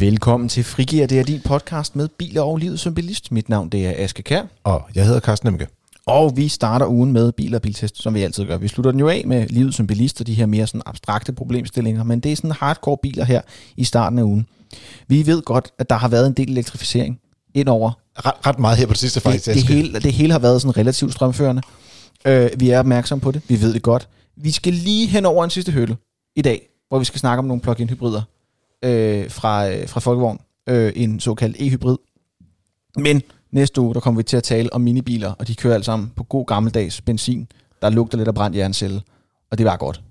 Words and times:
Velkommen 0.00 0.48
til 0.48 0.64
Frigir. 0.64 1.06
Det 1.06 1.18
er 1.18 1.24
din 1.24 1.40
podcast 1.40 1.96
med 1.96 2.08
biler 2.08 2.42
og 2.42 2.56
livet 2.56 2.80
som 2.80 2.94
bilist. 2.94 3.32
Mit 3.32 3.48
navn 3.48 3.68
det 3.68 3.86
er 3.86 4.04
Aske 4.04 4.22
Kær. 4.22 4.42
Og 4.64 4.82
jeg 4.94 5.06
hedder 5.06 5.20
Carsten 5.20 5.48
Emke. 5.48 5.66
Og 6.06 6.36
vi 6.36 6.48
starter 6.48 6.86
ugen 6.86 7.12
med 7.12 7.32
biler 7.32 7.58
og 7.58 7.62
biltest, 7.62 8.02
som 8.02 8.14
vi 8.14 8.22
altid 8.22 8.44
gør. 8.46 8.56
Vi 8.56 8.68
slutter 8.68 8.90
den 8.90 9.00
jo 9.00 9.08
af 9.08 9.22
med 9.26 9.48
livet 9.48 9.74
som 9.74 9.86
bilist 9.86 10.20
og 10.20 10.26
de 10.26 10.34
her 10.34 10.46
mere 10.46 10.66
sådan 10.66 10.82
abstrakte 10.86 11.32
problemstillinger, 11.32 12.04
men 12.04 12.20
det 12.20 12.32
er 12.32 12.36
sådan 12.36 12.50
hardcore 12.50 12.96
biler 13.02 13.24
her 13.24 13.40
i 13.76 13.84
starten 13.84 14.18
af 14.18 14.22
ugen. 14.22 14.46
Vi 15.08 15.26
ved 15.26 15.42
godt, 15.42 15.72
at 15.78 15.90
der 15.90 15.96
har 15.96 16.08
været 16.08 16.26
en 16.26 16.32
del 16.32 16.50
elektrificering 16.50 17.20
indover. 17.54 17.92
Ret, 18.18 18.46
ret 18.46 18.58
meget 18.58 18.78
her 18.78 18.86
på 18.86 18.92
det 18.92 19.00
sidste 19.00 19.20
faktisk. 19.20 19.46
Det, 19.46 19.54
det, 19.54 19.64
hele, 19.64 20.00
det 20.00 20.12
hele 20.12 20.32
har 20.32 20.38
været 20.38 20.62
sådan 20.62 20.76
relativt 20.76 21.12
strømførende. 21.12 21.62
Øh, 22.26 22.50
vi 22.56 22.70
er 22.70 22.78
opmærksom 22.78 23.20
på 23.20 23.30
det. 23.30 23.42
Vi 23.48 23.60
ved 23.60 23.74
det 23.74 23.82
godt. 23.82 24.08
Vi 24.36 24.50
skal 24.50 24.72
lige 24.72 25.06
hen 25.06 25.26
over 25.26 25.44
en 25.44 25.50
sidste 25.50 25.72
hylde 25.72 25.96
i 26.36 26.42
dag, 26.42 26.68
hvor 26.88 26.98
vi 26.98 27.04
skal 27.04 27.20
snakke 27.20 27.38
om 27.38 27.44
nogle 27.44 27.60
plug-in 27.60 27.88
hybrider 27.88 28.22
øh, 28.84 29.30
fra, 29.30 29.70
øh, 29.70 29.88
fra 29.88 30.00
Folkevogn. 30.00 30.40
Øh, 30.68 30.92
en 30.96 31.20
såkaldt 31.20 31.56
e-hybrid. 31.60 31.96
Men 32.96 33.22
næste 33.52 33.80
uge, 33.80 33.94
der 33.94 34.00
kommer 34.00 34.18
vi 34.18 34.22
til 34.22 34.36
at 34.36 34.42
tale 34.42 34.72
om 34.72 34.80
minibiler, 34.80 35.32
og 35.32 35.48
de 35.48 35.54
kører 35.54 35.74
alle 35.74 35.84
sammen 35.84 36.12
på 36.16 36.24
god 36.24 36.46
gammeldags 36.46 37.00
benzin, 37.00 37.48
der 37.82 37.90
lugter 37.90 38.18
lidt 38.18 38.28
af 38.28 38.34
brændt 38.34 38.56
jerncelle. 38.56 39.02
Og 39.50 39.58
det 39.58 39.66
var 39.66 39.76
godt. 39.76 40.02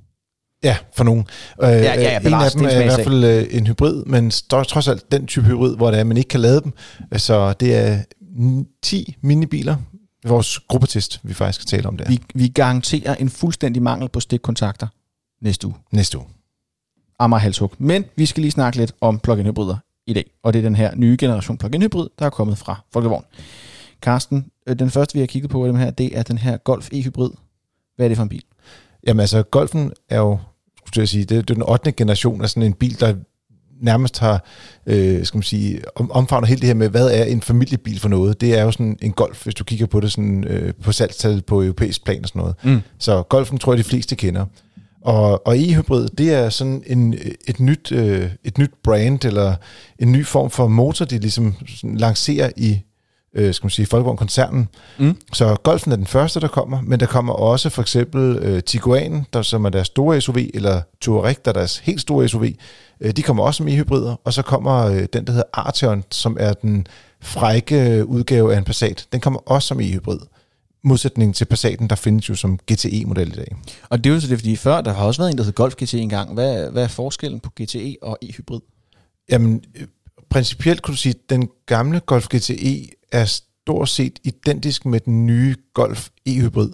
Ja, 0.63 0.77
for 0.95 1.03
nogen. 1.03 1.27
Øh, 1.63 1.69
ja, 1.69 1.75
ja, 1.75 2.19
en 2.19 2.33
af 2.33 2.51
dem 2.51 2.65
er 2.65 2.81
i 2.81 2.83
hvert 2.83 3.03
fald 3.03 3.23
øh, 3.23 3.47
en 3.51 3.67
hybrid, 3.67 4.03
men 4.05 4.31
trods 4.49 4.87
alt 4.87 5.11
den 5.11 5.27
type 5.27 5.45
hybrid, 5.45 5.75
hvor 5.75 5.91
det 5.91 5.99
er, 5.99 6.03
man 6.03 6.17
ikke 6.17 6.27
kan 6.27 6.39
lade 6.39 6.61
dem. 6.61 6.73
Så 7.17 7.53
det 7.53 7.75
er 7.75 7.99
10 8.83 9.15
minibiler, 9.21 9.75
vores 10.25 10.59
gruppetest, 10.59 11.20
vi 11.23 11.33
faktisk 11.33 11.61
skal 11.61 11.77
tale 11.77 11.87
om 11.87 11.97
der. 11.97 12.07
Vi, 12.07 12.20
vi 12.35 12.47
garanterer 12.47 13.15
en 13.15 13.29
fuldstændig 13.29 13.81
mangel 13.81 14.09
på 14.09 14.20
stikkontakter 14.20 14.87
næste 15.41 15.67
uge. 15.67 15.75
Næste 15.91 16.17
uge. 16.17 16.27
Amager 17.19 17.39
Halshug. 17.39 17.73
Men 17.77 18.05
vi 18.15 18.25
skal 18.25 18.41
lige 18.41 18.51
snakke 18.51 18.77
lidt 18.77 18.93
om 19.01 19.20
plug-in 19.20 19.45
hybrider 19.45 19.75
i 20.07 20.13
dag, 20.13 20.31
og 20.43 20.53
det 20.53 20.59
er 20.59 20.63
den 20.63 20.75
her 20.75 20.95
nye 20.95 21.17
generation 21.20 21.57
plug-in 21.57 21.81
hybrid, 21.81 22.07
der 22.20 22.26
er 22.26 22.29
kommet 22.29 22.57
fra 22.57 22.84
Folkevogn. 22.93 23.23
Carsten, 24.01 24.45
øh, 24.67 24.79
den 24.79 24.89
første 24.89 25.13
vi 25.13 25.20
har 25.20 25.27
kigget 25.27 25.51
på 25.51 25.67
dem 25.67 25.76
her, 25.76 25.89
det 25.91 26.17
er 26.17 26.23
den 26.23 26.37
her 26.37 26.57
Golf 26.57 26.89
e-hybrid. 26.93 27.29
Hvad 27.95 28.05
er 28.05 28.07
det 28.07 28.17
for 28.17 28.23
en 28.23 28.29
bil? 28.29 28.43
Jamen 29.07 29.20
altså, 29.20 29.43
Golfen 29.43 29.91
er 30.09 30.17
jo, 30.17 30.37
skulle 30.87 31.01
jeg 31.01 31.09
sige, 31.09 31.26
det, 31.26 31.37
er 31.37 31.41
den 31.41 31.63
8. 31.63 31.91
generation 31.91 32.41
af 32.41 32.49
sådan 32.49 32.63
en 32.63 32.73
bil, 32.73 32.99
der 32.99 33.15
nærmest 33.81 34.20
har, 34.20 34.45
øh, 34.85 35.26
skal 35.26 35.37
man 35.37 35.43
sige, 35.43 35.81
omfavnet 35.95 36.48
hele 36.49 36.61
det 36.61 36.67
her 36.67 36.73
med, 36.73 36.89
hvad 36.89 37.11
er 37.11 37.23
en 37.23 37.41
familiebil 37.41 37.99
for 37.99 38.09
noget. 38.09 38.41
Det 38.41 38.57
er 38.57 38.63
jo 38.63 38.71
sådan 38.71 38.98
en 39.01 39.11
Golf, 39.11 39.43
hvis 39.43 39.55
du 39.55 39.63
kigger 39.63 39.85
på 39.85 39.99
det 39.99 40.11
sådan, 40.11 40.43
øh, 40.43 40.73
på 40.83 40.91
salgstallet 40.91 41.45
på 41.45 41.63
europæisk 41.63 42.05
plan 42.05 42.21
og 42.21 42.27
sådan 42.27 42.39
noget. 42.39 42.55
Mm. 42.63 42.81
Så 42.98 43.23
Golfen 43.23 43.57
tror 43.57 43.73
jeg, 43.73 43.77
de 43.77 43.83
fleste 43.83 44.15
kender. 44.15 44.45
Og, 45.01 45.47
og 45.47 45.57
e-hybrid, 45.57 46.07
det 46.17 46.33
er 46.33 46.49
sådan 46.49 46.83
en, 46.85 47.15
et, 47.47 47.59
nyt, 47.59 47.91
øh, 47.91 48.29
et 48.43 48.57
nyt 48.57 48.71
brand, 48.83 49.25
eller 49.25 49.55
en 49.99 50.11
ny 50.11 50.25
form 50.25 50.49
for 50.49 50.67
motor, 50.67 51.05
de 51.05 51.19
ligesom 51.19 51.55
lancerer 51.83 52.49
i 52.57 52.79
øh, 53.33 53.53
skal 53.53 53.65
man 53.65 53.70
sige, 53.70 53.85
Folkevogn-koncernen. 53.85 54.67
Mm. 54.97 55.15
Så 55.33 55.55
Golfen 55.63 55.91
er 55.91 55.95
den 55.95 56.07
første, 56.07 56.39
der 56.39 56.47
kommer, 56.47 56.81
men 56.81 56.99
der 56.99 57.05
kommer 57.05 57.33
også 57.33 57.70
for 57.70 57.81
eksempel 57.81 58.37
øh, 58.41 58.63
Tiguan, 58.63 59.25
der, 59.33 59.41
som 59.41 59.65
er 59.65 59.70
deres 59.70 59.87
store 59.87 60.21
SUV, 60.21 60.37
eller 60.53 60.81
Touareg, 61.01 61.35
der 61.45 61.51
er 61.51 61.53
deres 61.53 61.77
helt 61.77 62.01
store 62.01 62.27
SUV. 62.27 62.45
Øh, 63.01 63.11
de 63.11 63.21
kommer 63.21 63.43
også 63.43 63.57
som 63.57 63.67
e-hybrider, 63.67 64.16
og 64.23 64.33
så 64.33 64.41
kommer 64.41 64.85
øh, 64.85 65.05
den, 65.13 65.25
der 65.25 65.31
hedder 65.31 65.47
Arteon, 65.53 66.03
som 66.11 66.38
er 66.39 66.53
den 66.53 66.88
frække 67.22 68.05
udgave 68.05 68.53
af 68.53 68.57
en 68.57 68.63
Passat. 68.63 69.07
Den 69.11 69.22
kommer 69.22 69.39
også 69.45 69.67
som 69.67 69.79
e-hybrid 69.79 70.19
modsætning 70.84 71.35
til 71.35 71.46
Passaten, 71.46 71.90
der 71.90 71.96
findes 71.96 72.30
jo 72.30 72.35
som 72.35 72.59
GTE-model 72.72 73.28
i 73.28 73.35
dag. 73.35 73.56
Og 73.90 74.03
det 74.03 74.09
er 74.09 74.13
jo 74.13 74.19
så 74.19 74.28
det, 74.28 74.38
fordi 74.38 74.56
før, 74.56 74.81
der 74.81 74.94
har 74.94 75.06
også 75.06 75.22
været 75.22 75.31
en, 75.31 75.38
der 75.38 75.44
hedder 75.44 75.56
Golf 75.56 75.75
GTE 75.75 76.00
engang. 76.00 76.34
Hvad, 76.34 76.72
hvad 76.72 76.84
er 76.84 76.88
forskellen 76.88 77.40
på 77.40 77.50
GTE 77.62 77.96
og 78.02 78.18
e-hybrid? 78.24 78.59
Jamen, 79.30 79.63
øh, 79.75 79.88
principielt 80.30 80.81
kunne 80.81 80.94
du 80.94 80.97
sige, 80.97 81.13
at 81.13 81.30
den 81.30 81.50
gamle 81.66 82.00
Golf 82.00 82.28
GTE 82.28 82.88
er 83.12 83.25
stort 83.25 83.89
set 83.89 84.19
identisk 84.23 84.85
med 84.85 85.00
den 85.00 85.25
nye 85.25 85.56
Golf 85.73 86.09
e-hybrid. 86.25 86.69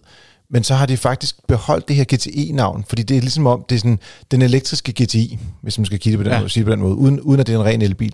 Men 0.49 0.63
så 0.63 0.75
har 0.75 0.85
de 0.85 0.97
faktisk 0.97 1.47
beholdt 1.47 1.87
det 1.87 1.95
her 1.95 2.03
GTE-navn, 2.03 2.85
fordi 2.87 3.03
det 3.03 3.17
er 3.17 3.21
ligesom 3.21 3.47
om, 3.47 3.65
det 3.69 3.75
er 3.75 3.79
sådan 3.79 3.99
den 4.31 4.41
elektriske 4.41 5.03
GTI, 5.03 5.39
hvis 5.61 5.77
man 5.77 5.85
skal 5.85 5.99
kigge 5.99 6.17
på 6.17 6.23
den, 6.23 6.31
ja. 6.31 6.39
måde, 6.39 6.49
sige 6.49 6.63
på 6.63 6.71
den 6.71 6.79
måde, 6.79 6.95
uden, 6.95 7.21
uden 7.21 7.39
at 7.39 7.47
det 7.47 7.55
er 7.55 7.59
en 7.59 7.65
ren 7.65 7.81
elbil. 7.81 8.13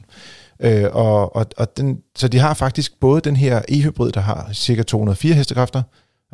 Øh, 0.63 0.85
og, 0.91 1.35
og, 1.35 1.45
og 1.57 1.77
den, 1.77 1.97
så 2.15 2.27
de 2.27 2.39
har 2.39 2.53
faktisk 2.53 2.99
både 2.99 3.21
den 3.21 3.35
her 3.35 3.61
e-hybrid, 3.69 4.11
der 4.11 4.21
har 4.21 4.49
cirka 4.53 4.83
204 4.83 5.33
hestekræfter, 5.33 5.83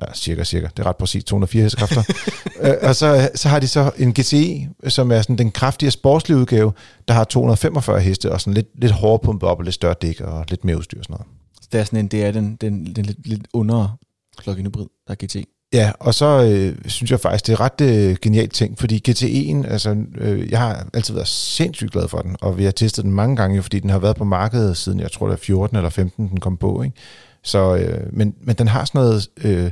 ja, 0.01 0.13
cirka, 0.13 0.43
cirka, 0.43 0.67
det 0.77 0.79
er 0.79 0.87
ret 0.87 0.97
præcis, 0.97 1.23
204 1.23 1.63
hestekræfter, 1.63 2.03
øh, 2.61 2.73
og 2.81 2.95
så, 2.95 3.29
så 3.35 3.49
har 3.49 3.59
de 3.59 3.67
så 3.67 3.91
en 3.97 4.13
GTE, 4.13 4.69
som 4.87 5.11
er 5.11 5.21
sådan 5.21 5.37
den 5.37 5.51
kraftige 5.51 5.91
sportslige 5.91 6.37
udgave, 6.37 6.73
der 7.07 7.13
har 7.13 7.23
245 7.23 7.99
heste, 7.99 8.31
og 8.31 8.41
sådan 8.41 8.53
lidt, 8.53 8.67
lidt 8.81 8.91
hårdere 8.91 9.19
pumpet 9.25 9.49
op, 9.49 9.57
og 9.57 9.63
lidt 9.63 9.75
større 9.75 9.95
dæk, 10.01 10.21
og 10.21 10.45
lidt 10.49 10.65
mere 10.65 10.77
udstyr 10.77 10.97
og 10.97 11.03
sådan 11.03 11.13
noget. 11.13 11.27
Det 11.71 11.79
er 11.79 11.83
sådan 11.83 11.99
en, 11.99 12.07
det 12.07 12.25
er 12.25 12.31
den, 12.31 12.55
den, 12.55 12.95
den 12.95 13.05
lidt, 13.05 13.27
lidt 13.27 13.47
under 13.53 13.97
plug-in 14.37 14.65
hybrid, 14.65 14.85
der 15.07 15.15
er 15.21 15.25
GTE. 15.25 15.43
Ja, 15.73 15.91
og 15.99 16.13
så 16.13 16.25
øh, 16.25 16.89
synes 16.89 17.11
jeg 17.11 17.19
faktisk, 17.19 17.47
det 17.47 17.53
er 17.53 17.59
ret 17.59 17.81
øh, 17.81 18.17
genialt 18.21 18.53
ting, 18.53 18.79
fordi 18.79 19.03
GT1, 19.09 19.67
altså, 19.67 19.95
øh, 20.17 20.51
jeg 20.51 20.59
har 20.59 20.87
altid 20.93 21.13
været 21.13 21.27
sindssygt 21.27 21.91
glad 21.91 22.07
for 22.07 22.17
den, 22.17 22.35
og 22.41 22.57
vi 22.57 22.63
har 22.63 22.71
testet 22.71 23.03
den 23.03 23.11
mange 23.11 23.35
gange, 23.35 23.63
fordi 23.63 23.79
den 23.79 23.89
har 23.89 23.99
været 23.99 24.15
på 24.15 24.23
markedet 24.23 24.77
siden, 24.77 24.99
jeg 24.99 25.11
tror 25.11 25.27
det 25.27 25.33
er 25.33 25.37
14 25.37 25.77
eller 25.77 25.89
15, 25.89 26.29
den 26.29 26.39
kom 26.39 26.57
på. 26.57 26.83
Ikke? 26.83 26.95
Så, 27.43 27.75
øh, 27.75 28.13
men, 28.13 28.35
men 28.41 28.55
den 28.55 28.67
har 28.67 28.85
sådan 28.85 29.01
noget 29.01 29.29
øh, 29.37 29.71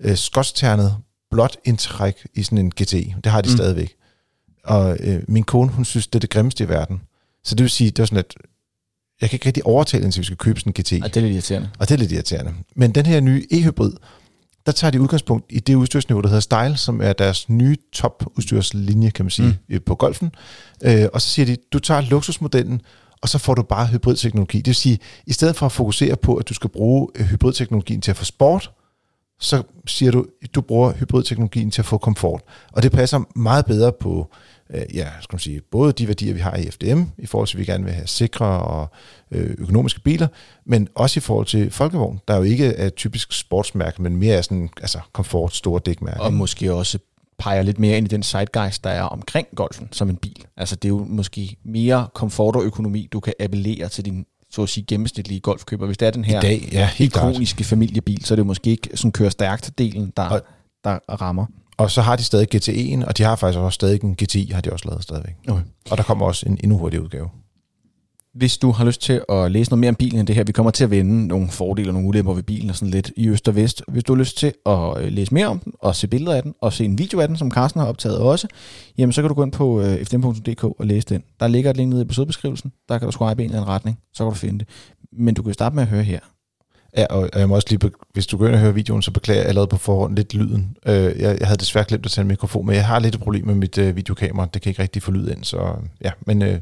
øh, 0.00 0.16
skotsternet 0.16 0.96
blåt 1.30 1.56
indtræk 1.64 2.26
i 2.34 2.42
sådan 2.42 2.58
en 2.58 2.70
GT. 2.70 2.92
Det 2.92 3.26
har 3.26 3.40
de 3.40 3.48
mm. 3.48 3.56
stadigvæk. 3.56 3.94
Og 4.64 4.96
øh, 5.00 5.22
min 5.28 5.44
kone, 5.44 5.70
hun 5.70 5.84
synes, 5.84 6.06
det 6.06 6.14
er 6.14 6.20
det 6.20 6.30
grimmeste 6.30 6.64
i 6.64 6.68
verden. 6.68 7.00
Så 7.44 7.54
det 7.54 7.62
vil 7.62 7.70
sige, 7.70 7.90
det 7.90 7.98
er 7.98 8.06
sådan, 8.06 8.18
at 8.18 8.34
jeg 9.20 9.30
kan 9.30 9.36
ikke 9.36 9.46
rigtig 9.46 9.66
overtale 9.66 10.02
hende, 10.02 10.14
til 10.14 10.20
vi 10.20 10.24
skal 10.24 10.36
købe 10.36 10.60
sådan 10.60 10.70
en 10.70 10.82
GT. 10.82 11.04
Og 11.04 11.14
det 11.14 11.16
er 11.16 11.20
lidt 11.20 11.32
irriterende. 11.32 11.70
Og 11.78 11.88
det 11.88 11.94
er 11.94 11.98
lidt 11.98 12.12
irriterende. 12.12 12.54
Men 12.76 12.92
den 12.92 13.06
her 13.06 13.20
nye 13.20 13.46
e-hybrid, 13.52 13.92
der 14.66 14.72
tager 14.72 14.90
de 14.90 15.00
udgangspunkt 15.00 15.46
i 15.50 15.60
det 15.60 15.74
udstyrsniveau, 15.74 16.20
der 16.20 16.28
hedder 16.28 16.40
Style, 16.40 16.76
som 16.76 17.00
er 17.00 17.12
deres 17.12 17.48
nye 17.48 17.76
top-udstyrslinje, 17.92 19.10
kan 19.10 19.24
man 19.24 19.30
sige, 19.30 19.48
mm. 19.48 19.74
Øh, 19.74 19.80
på 19.86 19.94
golfen. 19.94 20.30
Øh, 20.84 21.06
og 21.12 21.22
så 21.22 21.28
siger 21.28 21.46
de, 21.46 21.56
du 21.72 21.78
tager 21.78 22.00
luksusmodellen, 22.00 22.80
og 23.22 23.28
så 23.28 23.38
får 23.38 23.54
du 23.54 23.62
bare 23.62 23.86
hybridteknologi. 23.86 24.58
Det 24.58 24.66
vil 24.66 24.74
sige, 24.74 24.98
i 25.26 25.32
stedet 25.32 25.56
for 25.56 25.66
at 25.66 25.72
fokusere 25.72 26.16
på, 26.16 26.34
at 26.34 26.48
du 26.48 26.54
skal 26.54 26.70
bruge 26.70 27.08
øh, 27.14 27.26
hybridteknologien 27.26 28.00
til 28.00 28.10
at 28.10 28.16
få 28.16 28.24
sport, 28.24 28.70
så 29.40 29.62
siger 29.86 30.12
du, 30.12 30.26
at 30.42 30.54
du 30.54 30.60
bruger 30.60 30.92
hybridteknologien 30.92 31.70
til 31.70 31.82
at 31.82 31.86
få 31.86 31.98
komfort. 31.98 32.40
Og 32.72 32.82
det 32.82 32.92
passer 32.92 33.38
meget 33.38 33.66
bedre 33.66 33.92
på 33.92 34.30
øh, 34.70 34.82
ja, 34.94 35.08
skal 35.20 35.34
man 35.34 35.40
sige, 35.40 35.60
både 35.70 35.92
de 35.92 36.06
værdier, 36.06 36.34
vi 36.34 36.40
har 36.40 36.56
i 36.56 36.70
FDM, 36.70 37.02
i 37.18 37.26
forhold 37.26 37.48
til, 37.48 37.56
at 37.56 37.60
vi 37.60 37.64
gerne 37.64 37.84
vil 37.84 37.92
have 37.92 38.06
sikre 38.06 38.46
og 38.46 38.90
øh, 39.30 39.54
økonomiske 39.58 40.00
biler, 40.00 40.28
men 40.66 40.88
også 40.94 41.18
i 41.18 41.20
forhold 41.20 41.46
til 41.46 41.70
folkevogn, 41.70 42.20
der 42.28 42.36
jo 42.36 42.42
ikke 42.42 42.66
er 42.66 42.88
typisk 42.88 43.32
sportsmærke, 43.32 44.02
men 44.02 44.16
mere 44.16 44.36
er 44.36 44.42
sådan, 44.42 44.68
altså 44.80 45.00
komfort, 45.12 45.54
store 45.54 45.80
dækmærke. 45.86 46.20
Og 46.20 46.32
måske 46.32 46.74
også 46.74 46.98
peger 47.38 47.62
lidt 47.62 47.78
mere 47.78 47.98
ind 47.98 48.06
i 48.06 48.08
den 48.08 48.22
zeitgeist, 48.22 48.84
der 48.84 48.90
er 48.90 49.02
omkring 49.02 49.46
golfen 49.54 49.88
som 49.92 50.10
en 50.10 50.16
bil. 50.16 50.44
Altså 50.56 50.76
det 50.76 50.84
er 50.84 50.88
jo 50.88 51.06
måske 51.08 51.56
mere 51.64 52.08
komfort 52.14 52.56
og 52.56 52.62
økonomi, 52.62 53.08
du 53.12 53.20
kan 53.20 53.32
appellere 53.40 53.88
til 53.88 54.04
din 54.04 54.26
så 54.56 54.62
at 54.62 54.68
sige 54.68 54.84
gennemsnitlige 54.88 55.40
golfkøber. 55.40 55.86
Hvis 55.86 55.98
det 55.98 56.06
er 56.06 56.10
den 56.10 56.24
her 56.24 56.38
I 56.38 56.40
dag, 56.40 56.68
ja, 56.72 56.90
ikoniske 56.98 57.64
familiebil, 57.64 58.24
så 58.24 58.34
er 58.34 58.36
det 58.36 58.46
måske 58.46 58.70
ikke 58.70 58.90
sådan 58.94 59.12
kører 59.12 59.30
stærkt 59.30 59.70
delen, 59.78 60.12
der, 60.16 60.22
og, 60.22 60.40
der 60.84 60.98
rammer. 61.08 61.46
Og 61.76 61.90
så 61.90 62.02
har 62.02 62.16
de 62.16 62.22
stadig 62.24 62.54
GTE'en, 62.54 63.06
og 63.06 63.18
de 63.18 63.22
har 63.22 63.36
faktisk 63.36 63.58
også 63.58 63.74
stadig 63.74 64.04
en 64.04 64.14
GTI, 64.14 64.50
har 64.54 64.60
de 64.60 64.72
også 64.72 64.88
lavet 64.88 65.02
stadigvæk. 65.02 65.34
Okay. 65.48 65.62
Og 65.90 65.98
der 65.98 66.02
kommer 66.02 66.26
også 66.26 66.46
en 66.46 66.58
endnu 66.62 66.78
hurtigere 66.78 67.04
udgave. 67.04 67.28
Hvis 68.36 68.58
du 68.58 68.70
har 68.70 68.84
lyst 68.84 69.00
til 69.00 69.20
at 69.28 69.52
læse 69.52 69.70
noget 69.70 69.80
mere 69.80 69.88
om 69.88 69.94
bilen 69.94 70.18
end 70.18 70.26
det 70.26 70.36
her, 70.36 70.44
vi 70.44 70.52
kommer 70.52 70.70
til 70.70 70.84
at 70.84 70.90
vende 70.90 71.26
nogle 71.26 71.48
fordele 71.48 71.88
og 71.88 71.92
nogle 71.92 72.08
ulemper 72.08 72.34
ved 72.34 72.42
bilen 72.42 72.70
og 72.70 72.76
sådan 72.76 72.90
lidt 72.90 73.12
i 73.16 73.28
øst 73.28 73.48
og 73.48 73.54
vest. 73.56 73.82
Hvis 73.88 74.04
du 74.04 74.14
har 74.14 74.18
lyst 74.18 74.38
til 74.38 74.52
at 74.66 75.02
øh, 75.02 75.12
læse 75.12 75.34
mere 75.34 75.46
om 75.46 75.58
den, 75.58 75.72
og 75.78 75.96
se 75.96 76.08
billeder 76.08 76.34
af 76.34 76.42
den, 76.42 76.54
og 76.60 76.72
se 76.72 76.84
en 76.84 76.98
video 76.98 77.20
af 77.20 77.28
den, 77.28 77.36
som 77.36 77.50
Carsten 77.50 77.80
har 77.80 77.88
optaget 77.88 78.18
også, 78.18 78.48
jamen 78.98 79.12
så 79.12 79.22
kan 79.22 79.28
du 79.28 79.34
gå 79.34 79.42
ind 79.42 79.52
på 79.52 79.80
øh, 79.80 80.04
fdm.dk 80.04 80.64
og 80.64 80.86
læse 80.86 81.06
den. 81.08 81.22
Der 81.40 81.48
ligger 81.48 81.70
et 81.70 81.76
link 81.76 81.90
nede 81.90 82.00
i 82.00 82.04
episodebeskrivelsen, 82.04 82.72
der 82.88 82.98
kan 82.98 83.06
du 83.06 83.12
swipe 83.12 83.42
en 83.42 83.44
eller 83.44 83.60
anden 83.60 83.68
retning, 83.68 83.98
så 84.14 84.24
kan 84.24 84.32
du 84.32 84.38
finde 84.38 84.58
det. 84.58 84.68
Men 85.12 85.34
du 85.34 85.42
kan 85.42 85.54
starte 85.54 85.74
med 85.74 85.82
at 85.82 85.88
høre 85.88 86.02
her. 86.02 86.20
Ja, 86.96 87.06
og 87.10 87.30
jeg 87.34 87.48
må 87.48 87.54
også 87.54 87.66
lige, 87.70 87.90
hvis 88.12 88.26
du 88.26 88.36
går 88.36 88.46
ind 88.46 88.54
og 88.54 88.60
hører 88.60 88.72
videoen, 88.72 89.02
så 89.02 89.10
beklager 89.10 89.40
jeg 89.40 89.48
allerede 89.48 89.68
på 89.68 89.76
forhånd 89.76 90.16
lidt 90.16 90.34
lyden. 90.34 90.76
Øh, 90.86 90.94
jeg, 90.94 91.36
jeg 91.40 91.48
havde 91.48 91.58
desværre 91.58 91.84
glemt 91.88 92.06
at 92.06 92.12
tage 92.12 92.22
en 92.22 92.28
mikrofon, 92.28 92.66
men 92.66 92.74
jeg 92.74 92.86
har 92.86 92.98
lidt 92.98 93.14
et 93.14 93.20
problem 93.20 93.46
med 93.46 93.54
mit 93.54 93.76
videokamera. 93.96 94.48
Det 94.54 94.62
kan 94.62 94.70
ikke 94.70 94.82
rigtig 94.82 95.02
få 95.02 95.10
lyd 95.10 95.28
ind, 95.28 95.44
så 95.44 95.74
ja. 96.04 96.10
Men 96.26 96.42
øh, 96.42 96.60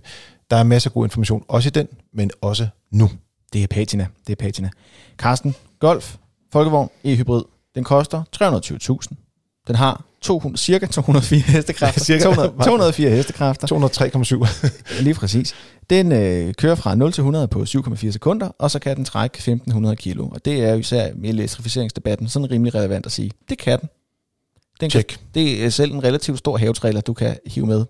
der 0.54 0.60
er 0.60 0.64
masser 0.64 0.90
af 0.90 0.94
god 0.94 1.04
information, 1.06 1.44
også 1.48 1.68
i 1.68 1.70
den, 1.70 1.88
men 2.12 2.30
også 2.40 2.68
nu. 2.90 3.10
Det 3.52 3.62
er 3.62 3.66
patina, 3.66 4.06
det 4.26 4.32
er 4.32 4.36
patina. 4.36 4.70
Carsten, 5.18 5.54
Golf, 5.78 6.16
Folkevogn, 6.52 6.90
e-hybrid, 7.04 7.42
den 7.74 7.84
koster 7.84 8.22
320.000. 8.36 9.14
Den 9.66 9.76
har 9.76 10.04
200, 10.20 10.58
cirka 10.58 10.86
204 10.86 11.40
hestekræfter. 11.52 12.00
cirka 12.04 12.22
200, 12.22 12.48
204 12.64 13.10
hestekræfter. 13.10 13.66
203,7. 14.98 15.02
Lige 15.02 15.14
præcis. 15.14 15.54
Den 15.90 16.12
øh, 16.12 16.54
kører 16.54 16.74
fra 16.74 16.94
0 16.94 17.12
til 17.12 17.20
100 17.20 17.48
på 17.48 17.62
7,4 17.62 18.10
sekunder, 18.10 18.48
og 18.58 18.70
så 18.70 18.78
kan 18.78 18.96
den 18.96 19.04
trække 19.04 19.34
1500 19.34 19.96
kilo. 19.96 20.28
Og 20.28 20.44
det 20.44 20.64
er 20.64 20.72
jo 20.72 20.78
især 20.78 21.14
med 21.16 21.30
elektrificeringsdebatten 21.30 22.28
sådan 22.28 22.50
rimelig 22.50 22.74
relevant 22.74 23.06
at 23.06 23.12
sige. 23.12 23.30
Det 23.48 23.58
kan 23.58 23.80
den. 23.80 23.88
den 24.80 24.90
Check. 24.90 25.08
Kan, 25.08 25.18
det 25.34 25.64
er 25.64 25.68
selv 25.68 25.92
en 25.92 26.04
relativt 26.04 26.38
stor 26.38 26.56
havetræler, 26.56 27.00
du 27.00 27.12
kan 27.12 27.36
hive 27.46 27.66
med 27.66 27.84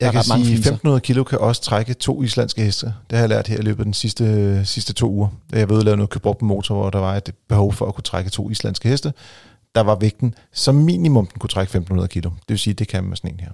Jeg 0.00 0.12
kan 0.12 0.22
sige, 0.22 0.34
at 0.34 0.40
fliser. 0.40 0.52
1500 0.58 1.00
kilo 1.00 1.24
kan 1.24 1.38
også 1.38 1.62
trække 1.62 1.94
to 1.94 2.22
islandske 2.22 2.62
heste. 2.62 2.86
Det 2.86 2.94
har 3.12 3.18
jeg 3.18 3.28
lært 3.28 3.46
her 3.48 3.58
i 3.58 3.62
løbet 3.62 3.78
af 3.80 3.84
den 3.84 3.94
sidste, 3.94 4.64
sidste 4.64 4.92
to 4.92 5.10
uger. 5.10 5.28
Da 5.52 5.58
jeg 5.58 5.68
var 5.68 5.74
ude 5.74 5.80
og 5.80 5.84
lave 5.84 5.96
noget 5.96 6.10
på 6.10 6.36
motor, 6.40 6.74
hvor 6.74 6.90
der 6.90 6.98
var 6.98 7.16
et 7.16 7.30
behov 7.48 7.72
for 7.72 7.86
at 7.86 7.94
kunne 7.94 8.02
trække 8.02 8.30
to 8.30 8.50
islandske 8.50 8.88
heste. 8.88 9.12
Der 9.74 9.80
var 9.80 9.94
vægten 10.00 10.34
som 10.52 10.74
minimum, 10.74 11.26
den 11.26 11.38
kunne 11.38 11.48
trække 11.48 11.68
1500 11.70 12.08
kilo. 12.08 12.30
Det 12.30 12.38
vil 12.48 12.58
sige, 12.58 12.74
det 12.74 12.88
kan 12.88 13.02
man 13.02 13.08
med 13.08 13.16
sådan 13.16 13.30
en 13.30 13.40
her. 13.40 13.50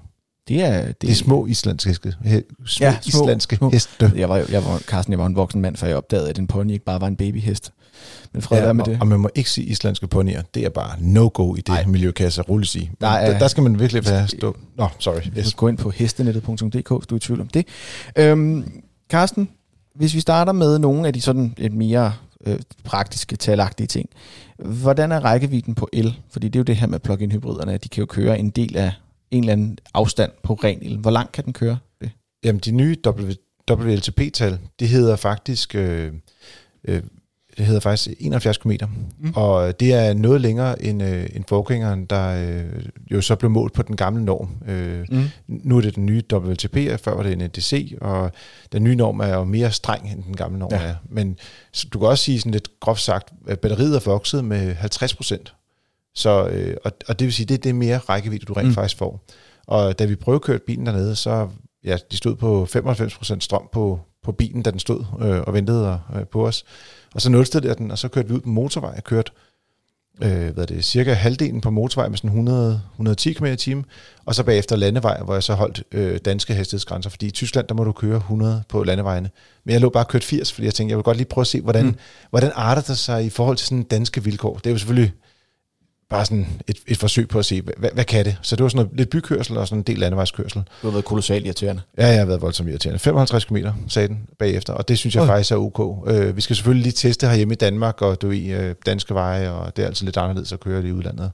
Det 0.49 0.63
er, 0.65 0.87
det, 0.87 1.03
Det 1.03 1.11
er 1.11 1.15
små 1.15 1.47
islandske, 1.47 1.89
heste. 1.89 2.15
he, 2.25 2.43
små, 2.67 2.87
Ja, 2.87 2.97
små- 3.03 3.23
islandske 3.23 3.57
små. 3.57 3.71
heste. 3.71 4.13
Jeg 4.17 4.29
var, 4.29 4.37
jeg 4.37 4.65
var, 4.65 4.79
Carsten, 4.79 5.13
jeg 5.13 5.19
var 5.19 5.27
en 5.27 5.37
voksen 5.37 5.61
mand, 5.61 5.77
før 5.77 5.87
jeg 5.87 5.97
opdagede, 5.97 6.29
at 6.31 6.39
en 6.39 6.47
pony 6.47 6.73
ikke 6.73 6.85
bare 6.85 7.01
var 7.01 7.07
en 7.07 7.17
babyhest. 7.17 7.73
Men 8.33 8.43
fred 8.43 8.59
Ja, 8.59 8.65
være 8.65 8.75
med 8.75 8.85
og, 8.85 8.91
det. 8.91 9.01
og 9.01 9.07
man 9.07 9.21
må 9.21 9.31
ikke 9.35 9.51
sige 9.51 9.67
islandske 9.67 10.07
ponyer. 10.07 10.43
Det 10.55 10.65
er 10.65 10.69
bare 10.69 10.97
no-go 11.01 11.55
i 11.55 11.57
det 11.57 11.69
Nej. 11.69 11.81
Ej. 11.81 11.87
miljø, 11.87 12.11
kan 12.11 12.25
jeg 12.25 12.33
så 12.33 12.43
roligt 12.43 12.71
sige. 12.71 12.91
Der 13.01 13.07
Der, 13.07 13.15
er- 13.17 13.39
der, 13.39 13.49
skal 13.49 13.63
man 13.63 13.79
virkelig 13.81 14.05
være 14.07 14.29
stå. 14.29 14.57
Nå, 14.77 14.89
sorry. 14.99 15.21
Yes. 15.39 15.55
gå 15.55 15.69
ind 15.69 15.79
på 15.79 15.91
hestenettet.dk, 15.91 16.73
hvis 16.73 17.07
du 17.07 17.15
er 17.15 17.17
i 17.17 17.21
tvivl 17.21 17.41
om 17.41 17.49
det. 17.49 17.67
Øhm, 18.19 18.73
Carsten, 19.11 19.49
hvis 19.95 20.15
vi 20.15 20.21
starter 20.21 20.53
med 20.53 20.79
nogle 20.79 21.07
af 21.07 21.13
de 21.13 21.21
sådan 21.21 21.55
et 21.59 21.73
mere 21.73 22.13
øh, 22.47 22.59
praktiske, 22.85 23.37
talagtige 23.37 23.87
ting. 23.87 24.09
Hvordan 24.59 25.13
er 25.13 25.21
rækkevidden 25.21 25.75
på 25.75 25.89
el? 25.93 26.15
Fordi 26.31 26.49
det 26.49 26.57
er 26.57 26.61
jo 26.61 26.65
det 26.65 26.77
her 26.77 26.87
med 26.87 26.99
plug-in 26.99 27.33
hybriderne, 27.33 27.73
at 27.73 27.85
de 27.85 27.89
kan 27.89 28.01
jo 28.01 28.07
køre 28.07 28.39
en 28.39 28.51
del 28.51 28.77
af 28.77 28.93
en 29.31 29.41
eller 29.43 29.53
anden 29.53 29.79
afstand 29.95 30.31
på 30.43 30.55
ren 30.55 30.79
el. 30.83 30.97
Hvor 30.99 31.11
langt 31.11 31.33
kan 31.33 31.45
den 31.45 31.53
køre 31.53 31.79
det? 32.01 32.11
Jamen, 32.45 32.61
de 32.65 32.71
nye 32.71 32.97
W- 33.09 33.65
WLTP-tal, 33.71 34.59
det 34.81 34.89
hedder 34.89 35.17
faktisk... 35.17 35.75
Øh, 35.75 36.13
øh, 36.89 37.03
det 37.59 37.67
hedder 37.67 37.81
faktisk 37.81 38.17
71 38.21 38.59
km, 38.59 38.71
Mm. 39.19 39.33
og 39.37 39.81
det 39.81 39.93
er 39.95 40.15
noget 40.15 40.41
længere 40.41 40.83
end, 40.83 41.03
øh, 41.03 41.27
end 41.35 41.45
forgængeren, 41.49 42.05
der 42.05 42.29
øh, 42.49 42.83
jo 43.11 43.21
så 43.21 43.37
blev 43.37 43.51
målt 43.51 43.73
på 43.73 43.83
den 43.83 43.97
gamle 43.97 44.25
norm. 44.25 44.49
Øh, 44.69 45.07
Mm. 45.11 45.25
nu 45.49 45.77
er 45.77 45.81
det 45.81 45.95
den 45.95 46.07
nye 46.07 46.23
WLTP, 46.33 46.77
og 46.93 47.01
før 47.01 47.15
var 47.15 47.23
det 47.23 47.33
en 47.33 47.39
NDC, 47.45 47.97
og 48.01 48.33
den 48.73 48.85
nye 48.85 48.95
norm 48.97 49.21
er 49.21 49.29
jo 49.35 49.45
mere 49.45 49.71
streng, 49.73 50.13
end 50.13 50.23
den 50.25 50.37
gamle 50.37 50.59
norm 50.59 50.73
Ja. 50.73 50.83
er. 50.83 50.95
Men 51.11 51.37
så 51.73 51.87
du 51.93 51.99
kan 51.99 52.09
også 52.09 52.25
sige 52.25 52.39
sådan 52.41 52.53
lidt 52.53 52.69
groft 52.81 53.01
sagt, 53.03 53.33
at 53.49 53.61
batteriet 53.61 53.97
er 53.97 54.01
vokset 54.05 54.45
med 54.45 54.75
50 54.75 55.15
procent. 55.15 55.55
Så, 56.15 56.47
øh, 56.49 56.77
og, 56.85 56.93
og 57.09 57.19
det 57.19 57.25
vil 57.25 57.33
sige, 57.35 57.47
det, 57.47 57.65
det 57.65 57.71
er 57.71 57.75
mere 57.75 57.99
rækkevidde, 57.99 58.45
du 58.47 58.53
rent 58.53 58.69
mm. 58.69 58.75
faktisk 58.75 58.97
får. 58.99 59.25
Og 59.67 59.99
da 59.99 60.05
vi 60.05 60.15
prøvekørte 60.17 60.63
bilen 60.67 60.87
dernede, 60.87 61.17
så 61.17 61.49
ja, 61.85 61.97
de 62.11 62.17
stod 62.17 62.37
på 62.37 62.67
95 62.67 63.17
procent 63.17 63.45
strøm 63.45 63.69
på, 63.73 64.01
på 64.23 64.33
bilen, 64.33 64.63
da 64.63 64.71
den 64.71 64.79
stod 64.79 65.05
øh, 65.21 65.41
og 65.41 65.55
ventede 65.55 66.01
øh, 66.17 66.27
på 66.27 66.47
os. 66.47 66.65
Og 67.15 67.21
så 67.21 67.31
nulstede 67.31 67.69
jeg 67.69 67.79
den, 67.79 67.91
og 67.91 67.99
så 67.99 68.09
kørte 68.09 68.29
vi 68.29 68.35
ud 68.35 68.41
på 68.41 68.49
motorvej. 68.49 68.93
Jeg 68.95 69.05
kørte 69.05 69.33
øh, 70.23 70.55
hvad 70.55 70.63
er 70.63 70.67
det, 70.67 70.85
cirka 70.85 71.13
halvdelen 71.13 71.61
på 71.61 71.71
motorvej 71.71 72.09
med 72.09 72.17
sådan 72.17 72.29
100, 72.29 72.83
110 72.93 73.33
km 73.33 73.45
i 73.45 73.57
timen, 73.57 73.85
og 74.25 74.35
så 74.35 74.45
bagefter 74.45 74.77
landevej, 74.77 75.23
hvor 75.23 75.35
jeg 75.35 75.43
så 75.43 75.55
holdt 75.55 75.83
øh, 75.93 76.19
danske 76.25 76.55
hastighedsgrænser, 76.55 77.11
fordi 77.11 77.27
i 77.27 77.31
Tyskland, 77.31 77.69
der 77.69 77.75
må 77.75 77.85
du 77.85 77.93
køre 77.93 78.17
100 78.17 78.63
på 78.69 78.85
landevejene. 78.85 79.31
Men 79.65 79.73
jeg 79.73 79.81
lå 79.81 79.89
bare 79.89 80.05
kørt 80.05 80.25
80, 80.25 80.53
fordi 80.53 80.65
jeg 80.65 80.75
tænkte, 80.75 80.91
jeg 80.91 80.97
vil 80.97 81.05
godt 81.05 81.17
lige 81.17 81.27
prøve 81.27 81.43
at 81.43 81.47
se, 81.47 81.61
hvordan, 81.61 81.87
mm. 81.87 81.95
hvordan 82.31 82.53
arter 82.55 82.83
det 82.83 82.99
sig 82.99 83.25
i 83.25 83.31
forhold 83.31 83.57
til 83.57 83.67
sådan 83.67 83.83
danske 83.83 84.25
vilkår. 84.25 84.55
Det 84.55 84.67
er 84.67 84.71
jo 84.71 84.79
selvfølgelig 84.79 85.13
bare 86.13 86.25
sådan 86.25 86.47
et, 86.69 86.77
et 86.87 86.99
forsøg 86.99 87.29
på 87.29 87.39
at 87.39 87.45
se, 87.45 87.63
hvad, 87.63 87.91
hvad 87.95 88.05
kan 88.05 88.25
det? 88.25 88.37
Så 88.43 88.57
det 88.57 88.63
var 88.63 88.69
sådan 88.69 88.85
noget, 88.85 88.99
lidt 88.99 89.11
bykørsel 89.11 89.57
og 89.57 89.69
sådan 89.69 89.81
en 89.81 89.83
del 89.83 89.99
landevejskørsel. 89.99 90.59
Det 90.61 90.69
har 90.83 90.91
været 90.91 91.05
kolossalt 91.05 91.47
irriterende. 91.47 91.83
Ja, 91.99 92.07
jeg 92.07 92.19
har 92.19 92.27
været 92.27 92.43
voldsomt 92.43 92.69
irriterende. 92.69 92.99
55 92.99 93.45
km, 93.45 93.57
sagde 93.89 94.09
den 94.09 94.29
bagefter, 94.39 94.73
og 94.73 94.89
det 94.89 94.99
synes 94.99 95.15
jeg 95.15 95.23
Oj. 95.23 95.27
faktisk 95.27 95.53
er 95.53 95.57
ok. 95.57 96.09
Øh, 96.11 96.37
vi 96.37 96.41
skal 96.41 96.57
selvfølgelig 96.57 96.83
lige 96.83 96.93
teste 96.93 97.27
herhjemme 97.27 97.55
i 97.55 97.57
Danmark, 97.57 98.03
og 98.03 98.23
du 98.23 98.29
ved, 98.29 98.47
øh, 98.47 98.75
danske 98.87 99.15
veje, 99.15 99.51
og 99.51 99.77
det 99.77 99.83
er 99.83 99.87
altså 99.87 100.05
lidt 100.05 100.17
anderledes 100.17 100.53
at 100.53 100.61
køre 100.61 100.85
i 100.85 100.93
udlandet. 100.93 101.31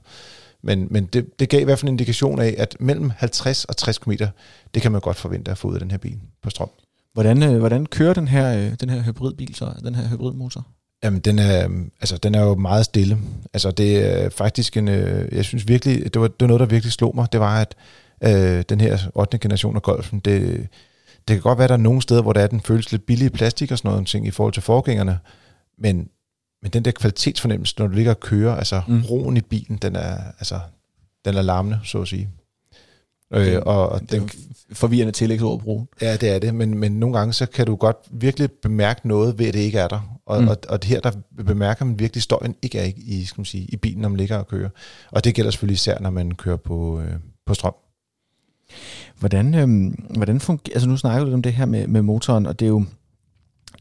Men, 0.63 0.87
men 0.91 1.05
det, 1.05 1.39
det 1.39 1.49
gav 1.49 1.61
i 1.61 1.63
hvert 1.63 1.79
fald 1.79 1.89
en 1.89 1.93
indikation 1.93 2.39
af, 2.41 2.55
at 2.57 2.77
mellem 2.79 3.11
50 3.17 3.65
og 3.65 3.77
60 3.77 3.97
km, 3.97 4.11
det 4.73 4.81
kan 4.81 4.91
man 4.91 5.01
godt 5.01 5.17
forvente 5.17 5.51
at 5.51 5.57
få 5.57 5.67
ud 5.67 5.73
af 5.73 5.79
den 5.79 5.91
her 5.91 5.97
bil 5.97 6.17
på 6.43 6.49
strøm. 6.49 6.69
Hvordan, 7.13 7.43
øh, 7.43 7.59
hvordan 7.59 7.85
kører 7.85 8.13
den 8.13 8.27
her, 8.27 8.57
øh, 8.57 8.73
den 8.81 8.89
her 8.89 9.03
hybridbil 9.03 9.55
så, 9.55 9.73
den 9.83 9.95
her 9.95 10.09
hybridmotor? 10.09 10.67
Jamen, 11.03 11.19
den 11.19 11.39
er, 11.39 11.69
altså, 12.01 12.17
den 12.17 12.35
er 12.35 12.41
jo 12.41 12.55
meget 12.55 12.85
stille. 12.85 13.17
Altså, 13.53 13.71
det 13.71 13.97
er 13.97 14.29
faktisk 14.29 14.77
en... 14.77 14.87
Øh, 14.87 15.35
jeg 15.35 15.45
synes 15.45 15.67
virkelig, 15.67 16.13
det 16.13 16.21
var, 16.21 16.27
det 16.27 16.41
var 16.41 16.47
noget, 16.47 16.59
der 16.59 16.65
virkelig 16.65 16.93
slog 16.93 17.15
mig. 17.15 17.27
Det 17.31 17.39
var, 17.39 17.61
at 17.61 17.75
øh, 18.23 18.63
den 18.69 18.81
her 18.81 18.97
8. 19.15 19.37
generation 19.37 19.75
af 19.75 19.81
Golfen, 19.81 20.19
det, 20.19 20.67
det 21.27 21.35
kan 21.35 21.41
godt 21.41 21.57
være, 21.57 21.63
at 21.63 21.69
der 21.69 21.75
er 21.75 21.81
nogle 21.81 22.01
steder, 22.01 22.21
hvor 22.21 22.33
der 22.33 22.41
er, 22.41 22.47
den 22.47 22.61
føles 22.61 22.91
lidt 22.91 23.05
billig 23.05 23.31
plastik 23.31 23.71
og 23.71 23.77
sådan 23.77 23.91
noget 23.91 24.07
ting 24.07 24.27
i 24.27 24.31
forhold 24.31 24.53
til 24.53 24.63
forgængerne. 24.63 25.19
Men, 25.77 26.09
men 26.61 26.71
den 26.71 26.85
der 26.85 26.91
kvalitetsfornemmelse, 26.91 27.75
når 27.79 27.87
du 27.87 27.93
ligger 27.93 28.11
og 28.11 28.19
kører, 28.19 28.55
altså 28.55 28.81
mm. 28.87 29.01
roen 29.09 29.37
i 29.37 29.41
bilen, 29.41 29.77
den 29.77 29.95
er, 29.95 30.17
altså, 30.39 30.59
den 31.25 31.35
er 31.35 31.41
larmende, 31.41 31.79
så 31.83 32.01
at 32.01 32.07
sige. 32.07 32.29
Øh, 33.33 33.61
og, 33.65 33.89
og 33.89 34.11
den, 34.11 34.29
forvirrende 34.73 35.11
tillægsord 35.11 35.53
at 35.53 35.63
bruge. 35.63 35.87
Ja, 36.01 36.17
det 36.17 36.29
er 36.29 36.39
det, 36.39 36.55
men, 36.55 36.77
men 36.77 36.91
nogle 36.91 37.17
gange 37.17 37.33
så 37.33 37.45
kan 37.45 37.65
du 37.65 37.75
godt 37.75 37.97
virkelig 38.11 38.51
bemærke 38.51 39.07
noget 39.07 39.39
ved, 39.39 39.45
at 39.47 39.53
det 39.53 39.59
ikke 39.59 39.79
er 39.79 39.87
der. 39.87 40.19
Og, 40.25 40.41
Mm. 40.41 40.47
og, 40.47 40.57
og 40.69 40.79
her 40.83 40.99
der 40.99 41.11
bemærker 41.45 41.85
man 41.85 41.99
virkelig, 41.99 42.19
at 42.19 42.23
støjen 42.23 42.55
ikke 42.61 42.79
er 42.79 42.85
i, 42.85 42.93
i, 42.97 43.25
skal 43.25 43.39
man 43.39 43.45
sige, 43.45 43.65
i 43.65 43.77
bilen, 43.77 44.01
når 44.01 44.09
man 44.09 44.17
ligger 44.17 44.37
og 44.37 44.47
kører. 44.47 44.69
Og 45.11 45.23
det 45.23 45.35
gælder 45.35 45.51
selvfølgelig 45.51 45.73
især, 45.75 45.99
når 45.99 46.09
man 46.09 46.31
kører 46.31 46.57
på, 46.57 47.01
øh, 47.01 47.13
på 47.45 47.53
strøm. 47.53 47.73
Hvordan, 49.19 49.55
øhm, 49.55 49.87
hvordan 50.15 50.39
fungerer, 50.39 50.75
altså 50.75 50.89
nu 50.89 50.97
snakker 50.97 51.25
du 51.25 51.33
om 51.33 51.41
det 51.41 51.53
her 51.53 51.65
med, 51.65 51.87
med 51.87 52.01
motoren, 52.01 52.45
og 52.45 52.59
det 52.59 52.65
er 52.65 52.69
jo, 52.69 52.83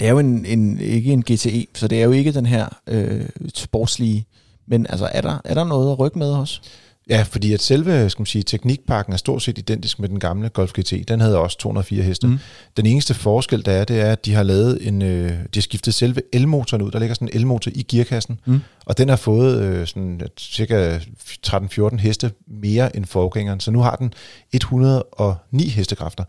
det 0.01 0.07
er 0.07 0.11
jo 0.11 0.19
en, 0.19 0.45
en, 0.47 0.81
ikke 0.81 1.13
en 1.13 1.23
GTE, 1.23 1.67
så 1.75 1.89
det 1.89 2.01
er 2.01 2.05
jo 2.05 2.11
ikke 2.13 2.33
den 2.33 2.47
her 2.47 2.69
øh, 2.87 3.29
sportslige, 3.55 4.27
men 4.67 4.87
altså 4.89 5.09
er 5.13 5.21
der, 5.21 5.39
er 5.45 5.55
der 5.55 5.65
noget 5.65 5.93
at 5.93 5.99
rykke 5.99 6.19
med 6.19 6.33
også? 6.33 6.61
Ja, 7.09 7.23
fordi 7.23 7.53
at 7.53 7.63
selve 7.63 8.11
skal 8.11 8.21
man 8.21 8.27
sige, 8.27 8.43
teknikpakken 8.43 9.13
er 9.13 9.17
stort 9.17 9.43
set 9.43 9.59
identisk 9.59 9.99
med 9.99 10.09
den 10.09 10.21
gamle 10.21 10.49
Golf 10.49 10.73
GT. 10.73 10.95
Den 11.09 11.21
havde 11.21 11.39
også 11.39 11.59
204 11.59 12.03
heste. 12.03 12.27
Mm. 12.27 12.39
Den 12.77 12.87
eneste 12.87 13.15
forskel, 13.15 13.65
der 13.65 13.73
er, 13.73 13.85
det 13.85 14.01
er, 14.01 14.13
at 14.13 14.25
de 14.27 14.35
har 14.35 14.43
lavet 14.43 14.87
en, 14.89 15.03
øh, 15.03 15.29
de 15.31 15.35
har 15.55 15.61
skiftet 15.61 15.95
selve 15.95 16.23
elmotoren 16.33 16.83
ud. 16.83 16.91
Der 16.91 16.99
ligger 16.99 17.15
sådan 17.15 17.29
en 17.29 17.37
elmotor 17.37 17.71
i 17.75 17.83
gearkassen, 17.83 18.41
Mm. 18.47 18.61
og 18.87 18.99
den 18.99 19.09
har 19.09 19.17
fået 19.17 19.63
øh, 19.63 19.87
sådan 19.87 20.21
et, 20.25 20.31
cirka 20.39 20.99
13-14 21.47 21.97
heste 21.99 22.31
mere 22.63 22.97
end 22.97 23.05
forgængeren. 23.05 23.61
Så 23.61 23.71
nu 23.71 23.81
har 23.81 23.97
den 23.97 24.13
109 24.53 25.69
hestekræfter. 25.69 26.25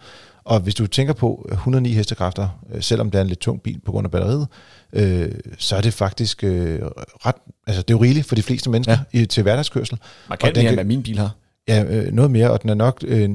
Og 0.49 0.59
hvis 0.59 0.75
du 0.75 0.87
tænker 0.87 1.13
på 1.13 1.47
109 1.51 1.93
hestekræfter, 1.93 2.49
øh, 2.73 2.81
selvom 2.81 3.11
det 3.11 3.17
er 3.17 3.21
en 3.21 3.27
lidt 3.27 3.39
tung 3.39 3.61
bil 3.61 3.79
på 3.85 3.91
grund 3.91 4.05
af 4.05 4.11
batteriet, 4.11 4.47
øh, 4.93 5.31
så 5.57 5.75
er 5.75 5.81
det 5.81 5.93
faktisk 5.93 6.43
øh, 6.43 6.79
ret, 7.25 7.35
altså 7.67 7.81
det 7.81 7.93
er 7.93 7.97
jo 7.97 8.01
rigeligt 8.03 8.25
for 8.27 8.35
de 8.35 8.41
fleste 8.43 8.69
mennesker 8.69 8.97
Ja. 9.13 9.19
i, 9.19 9.25
til 9.25 9.43
hverdagskørsel. 9.43 9.97
Markant 10.29 10.57
mere, 10.57 10.73
end 10.79 10.83
min 10.87 11.03
bil 11.03 11.17
har. 11.17 11.35
Ja, 11.67 11.83
øh, 11.83 12.13
noget 12.13 12.31
mere, 12.31 12.51
og 12.51 12.61
den 12.61 12.69
er 12.69 12.73
nok 12.73 13.03
øh, 13.07 13.29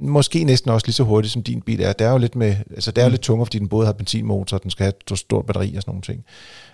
måske 0.00 0.44
næsten 0.44 0.70
også 0.70 0.86
lige 0.86 0.94
så 0.94 1.02
hurtig, 1.02 1.30
som 1.30 1.42
din 1.42 1.60
bil 1.62 1.80
er. 1.82 1.92
Det 1.92 2.06
er 2.06 2.10
jo 2.10 2.18
lidt, 2.18 2.36
med, 2.36 2.56
altså, 2.74 2.90
det 2.90 2.98
er 2.98 3.02
jo 3.04 3.08
Mm. 3.08 3.12
lidt 3.12 3.22
tungere, 3.22 3.46
fordi 3.46 3.58
den 3.58 3.68
både 3.68 3.86
har 3.86 3.92
benzinmotor, 3.92 4.56
og 4.56 4.62
den 4.62 4.70
skal 4.70 4.84
have 4.84 4.92
et 5.12 5.18
stort 5.18 5.46
batteri 5.46 5.74
og 5.76 5.82
sådan 5.82 5.90
nogle 5.90 6.02
ting. 6.02 6.24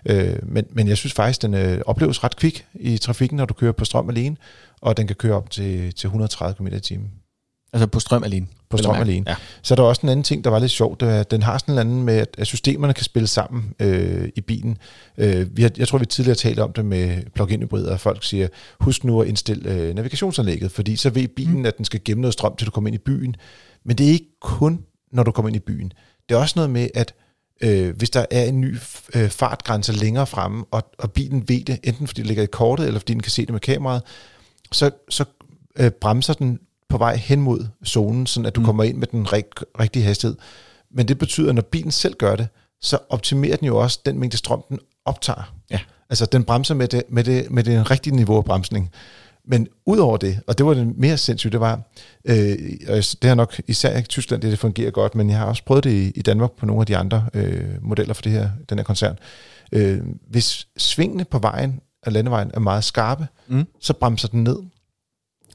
Øh, 0.06 0.38
men, 0.42 0.64
men 0.70 0.88
jeg 0.88 0.96
synes 0.96 1.12
faktisk, 1.12 1.42
den 1.42 1.54
øh, 1.54 1.80
opleves 1.86 2.24
ret 2.24 2.36
kvik 2.36 2.66
i 2.74 2.98
trafikken, 2.98 3.36
når 3.36 3.44
du 3.44 3.54
kører 3.54 3.72
på 3.72 3.84
strøm 3.84 4.08
alene, 4.10 4.36
og 4.80 4.96
den 4.96 5.06
kan 5.06 5.16
køre 5.16 5.34
op 5.34 5.50
til, 5.50 5.94
til 5.94 6.06
130 6.06 6.54
km 6.54 6.66
i 6.66 6.80
timen. 6.80 7.10
Altså 7.76 7.86
på 7.86 8.00
strøm 8.00 8.24
alene. 8.24 8.46
På 8.70 8.76
strøm 8.76 8.94
alene. 8.96 9.24
Ja. 9.28 9.36
Så 9.62 9.74
er 9.74 9.76
der 9.76 9.82
også 9.82 10.00
en 10.02 10.08
anden 10.08 10.24
ting, 10.24 10.44
der 10.44 10.50
var 10.50 10.58
lidt 10.58 10.70
sjovt. 10.70 11.00
Den 11.30 11.42
har 11.42 11.58
sådan 11.58 11.74
en 11.74 11.78
anden 11.78 12.02
med, 12.02 12.26
at- 12.38 12.46
systemerne 12.46 12.94
kan 12.94 13.04
spille 13.04 13.26
sammen 13.26 13.74
øh, 13.80 14.28
i 14.36 14.40
bilen. 14.40 14.78
Øh, 15.18 15.56
vi 15.56 15.62
har, 15.62 15.70
jeg 15.76 15.88
tror, 15.88 15.98
vi 15.98 16.06
tidligere 16.06 16.36
talte 16.36 16.60
om 16.62 16.72
det 16.72 16.84
med 16.84 17.22
plug-in 17.34 17.60
hybrider, 17.62 17.96
folk 17.96 18.24
siger, 18.24 18.48
husk 18.80 19.04
nu 19.04 19.20
at 19.22 19.28
indstille 19.28 19.70
øh, 19.70 19.94
navigationsanlægget, 19.94 20.72
fordi 20.72 20.96
så 20.96 21.10
ved 21.10 21.28
bilen, 21.28 21.58
mm. 21.58 21.66
at 21.66 21.76
den 21.76 21.84
skal 21.84 22.00
gemme 22.04 22.20
noget 22.20 22.32
strøm, 22.32 22.56
til 22.56 22.66
du 22.66 22.70
kommer 22.70 22.88
ind 22.88 22.94
i 22.94 22.98
byen. 23.06 23.34
Men 23.84 23.98
det 23.98 24.06
er 24.06 24.10
ikke 24.10 24.40
kun, 24.40 24.80
når 25.12 25.22
du 25.22 25.30
kommer 25.30 25.48
ind 25.48 25.56
i 25.56 25.60
byen. 25.66 25.92
Det 26.28 26.34
er 26.34 26.38
også 26.38 26.52
noget 26.56 26.70
med, 26.70 26.88
at 26.94 27.14
øh, 27.60 27.96
hvis 27.96 28.10
der 28.10 28.26
er 28.30 28.44
en 28.44 28.60
ny 28.60 28.76
øh, 29.14 29.28
fartgrænse 29.30 29.92
længere 29.92 30.26
fremme, 30.26 30.64
og, 30.70 30.82
og 30.98 31.12
bilen 31.12 31.48
ved 31.48 31.64
det, 31.64 31.78
enten 31.84 32.06
fordi 32.06 32.20
det 32.20 32.26
ligger 32.26 32.42
i 32.42 32.46
kortet, 32.46 32.86
eller 32.86 33.00
fordi 33.00 33.12
den 33.12 33.22
kan 33.22 33.32
se 33.32 33.42
det 33.42 33.50
med 33.52 33.60
kameraet, 33.60 34.02
så, 34.72 34.90
så 35.08 35.24
øh, 35.78 35.90
bremser 35.90 36.34
den 36.34 36.58
på 36.88 36.98
vej 36.98 37.16
hen 37.16 37.40
mod 37.40 37.66
zonen, 37.86 38.26
sådan 38.26 38.46
at 38.46 38.54
du 38.56 38.60
Mm. 38.60 38.62
mm. 38.62 38.66
kommer 38.66 38.84
ind 38.84 38.96
med 38.96 39.06
den 39.06 39.26
rig- 39.32 39.80
rigtige 39.80 40.02
hastighed. 40.02 40.36
Men 40.90 41.08
det 41.08 41.18
betyder, 41.18 41.48
at 41.48 41.54
når 41.54 41.62
bilen 41.62 41.90
selv 41.90 42.14
gør 42.14 42.36
det, 42.36 42.48
så 42.80 42.98
optimerer 43.08 43.56
den 43.56 43.66
jo 43.66 43.76
også 43.78 44.00
den 44.06 44.18
mængde 44.18 44.36
strøm, 44.36 44.62
den 44.68 44.78
optager. 45.04 45.52
Ja. 45.70 45.80
Altså, 46.10 46.26
den 46.26 46.44
bremser 46.44 46.74
med 46.74 46.88
det, 46.88 47.02
med 47.08 47.24
det, 47.24 47.50
med 47.50 47.64
det 47.64 47.90
rigtige 47.90 48.16
niveau 48.16 48.36
af 48.36 48.44
bremsning. 48.44 48.90
Men 49.48 49.68
udover 49.86 50.16
det, 50.16 50.40
og 50.46 50.58
det 50.58 50.66
var 50.66 50.74
det 50.74 50.98
mere 50.98 51.16
sindssygt, 51.18 51.52
det 51.52 51.60
var, 51.60 51.80
øh, 52.24 52.56
og 52.88 52.96
det 52.96 53.24
har 53.24 53.34
nok 53.34 53.60
især 53.68 53.98
i 53.98 54.02
Tyskland, 54.02 54.42
det, 54.42 54.50
det 54.50 54.58
fungerer 54.58 54.90
godt, 54.90 55.14
men 55.14 55.30
jeg 55.30 55.38
har 55.38 55.46
også 55.46 55.64
prøvet 55.64 55.84
det 55.84 55.90
i, 55.90 56.10
i 56.10 56.22
Danmark 56.22 56.50
på 56.52 56.66
nogle 56.66 56.80
af 56.80 56.86
de 56.86 56.96
andre 56.96 57.26
øh, 57.34 57.64
modeller 57.82 58.14
for 58.14 58.22
det 58.22 58.32
her, 58.32 58.50
den 58.68 58.78
her 58.78 58.84
koncern. 58.84 59.18
Øh, 59.72 59.98
hvis 60.30 60.66
svingene 60.76 61.24
på 61.24 61.38
vejen 61.38 61.80
af 62.02 62.12
landevejen 62.12 62.50
er 62.54 62.60
meget 62.60 62.84
skarpe, 62.84 63.26
Mm. 63.48 63.64
så 63.80 63.92
bremser 63.92 64.28
den 64.28 64.44
ned. 64.44 64.56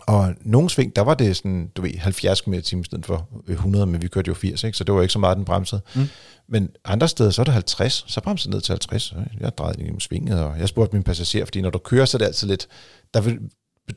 Og 0.08 0.36
nogle 0.42 0.70
sving, 0.70 0.96
der 0.96 1.02
var 1.02 1.14
det 1.14 1.38
sådan, 1.38 1.68
du 1.76 1.82
ved, 1.82 1.98
70 1.98 2.42
km 2.42 2.54
i 2.54 2.62
stedet 2.62 3.06
for 3.06 3.30
100, 3.48 3.86
men 3.86 4.02
vi 4.02 4.08
kørte 4.08 4.28
jo 4.28 4.34
80, 4.34 4.64
ikke? 4.64 4.78
så 4.78 4.84
det 4.84 4.96
var 4.96 5.02
ikke 5.02 5.14
så 5.14 5.20
meget, 5.20 5.38
den 5.38 5.46
bremsede. 5.46 5.82
Mm. 5.96 6.08
Men 6.50 6.70
andre 6.86 7.08
steder, 7.08 7.30
så 7.30 7.42
er 7.42 7.44
det 7.44 7.54
50, 7.54 8.06
så 8.08 8.22
bremser 8.22 8.50
den 8.50 8.56
ned 8.56 8.62
til 8.62 8.72
50. 8.72 9.04
Så 9.04 9.16
Jeg 9.40 9.58
drejede 9.58 9.84
ind 9.84 9.98
i 9.98 10.00
svinget, 10.00 10.40
og 10.44 10.60
jeg 10.60 10.68
spurgte 10.68 10.96
min 10.96 11.04
passager, 11.04 11.46
fordi 11.46 11.62
når 11.62 11.70
du 11.70 11.78
kører, 11.78 12.06
så 12.06 12.18
er 12.18 12.20
det 12.20 12.26
altid 12.26 12.48
lidt, 12.48 12.68
der 13.14 13.22
vil, 13.22 13.40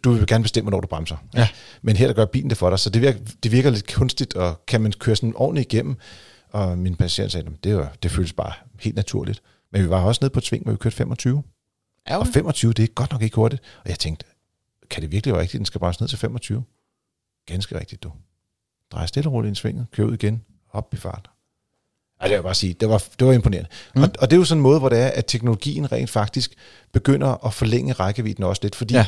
du 0.04 0.12
vil 0.12 0.26
gerne 0.26 0.42
bestemme, 0.42 0.70
når 0.70 0.80
du 0.80 0.86
bremser. 0.86 1.16
Ja. 1.34 1.48
Men 1.82 1.96
her 1.96 2.06
der 2.06 2.14
gør 2.14 2.24
bilen 2.24 2.50
det 2.50 2.58
for 2.58 2.70
dig, 2.70 2.78
så 2.78 2.90
det 2.90 3.02
virker, 3.02 3.18
det 3.42 3.52
virker 3.52 3.70
lidt 3.70 3.92
kunstigt, 3.94 4.34
og 4.34 4.60
kan 4.66 4.80
man 4.80 4.92
køre 4.92 5.16
sådan 5.16 5.32
ordentligt 5.36 5.72
igennem. 5.72 5.96
Og 6.52 6.78
min 6.78 6.96
patient 6.96 7.32
sagde, 7.32 7.44
"Jamen, 7.44 7.58
det, 7.64 7.76
var, 7.76 7.92
det 8.02 8.10
føles 8.10 8.32
bare 8.32 8.52
helt 8.80 8.96
naturligt. 8.96 9.42
Men 9.72 9.82
vi 9.82 9.90
var 9.90 10.00
også 10.00 10.18
nede 10.22 10.32
på 10.32 10.38
et 10.38 10.44
sving, 10.44 10.64
hvor 10.64 10.72
vi 10.72 10.78
kørte 10.78 10.96
25. 10.96 11.42
Er 12.06 12.16
Og 12.16 12.26
25, 12.26 12.72
det 12.72 12.82
er 12.82 12.86
godt 12.94 13.12
nok 13.12 13.22
ikke 13.22 13.36
hurtigt. 13.36 13.62
Og 13.84 13.90
jeg 13.90 13.98
tænkte, 13.98 14.26
kan 14.90 15.02
det 15.02 15.12
virkelig 15.12 15.34
være 15.34 15.42
rigtigt, 15.42 15.58
den 15.58 15.66
skal 15.66 15.78
bremse 15.78 16.02
ned 16.02 16.08
til 16.08 16.18
25? 16.18 16.62
Ganske 17.46 17.80
rigtigt, 17.80 18.02
du. 18.02 18.12
Drej 18.92 19.06
stille 19.06 19.28
og 19.28 19.32
roligt 19.32 19.48
ind 19.48 19.56
i 19.56 19.60
svinget, 19.60 19.86
kør 19.92 20.04
ud 20.04 20.14
igen, 20.14 20.42
op 20.72 20.94
i 20.94 20.96
fart. 20.96 21.30
Ej, 22.20 22.26
det 22.26 22.30
vil 22.30 22.34
jeg 22.36 22.42
bare 22.42 22.54
sige, 22.54 22.74
det 22.74 22.88
var, 22.88 23.04
det 23.18 23.26
var 23.26 23.32
imponerende. 23.32 23.68
Mm. 23.96 24.02
Og, 24.02 24.08
og 24.18 24.30
det 24.30 24.36
er 24.36 24.38
jo 24.38 24.44
sådan 24.44 24.58
en 24.58 24.62
måde, 24.62 24.78
hvor 24.78 24.88
det 24.88 24.98
er, 25.00 25.06
at 25.08 25.24
teknologien 25.26 25.92
rent 25.92 26.10
faktisk 26.10 26.54
begynder 26.92 27.46
at 27.46 27.54
forlænge 27.54 27.92
rækkevidden 27.92 28.44
også 28.44 28.60
lidt, 28.62 28.74
fordi 28.74 28.94
Ja. 28.94 29.06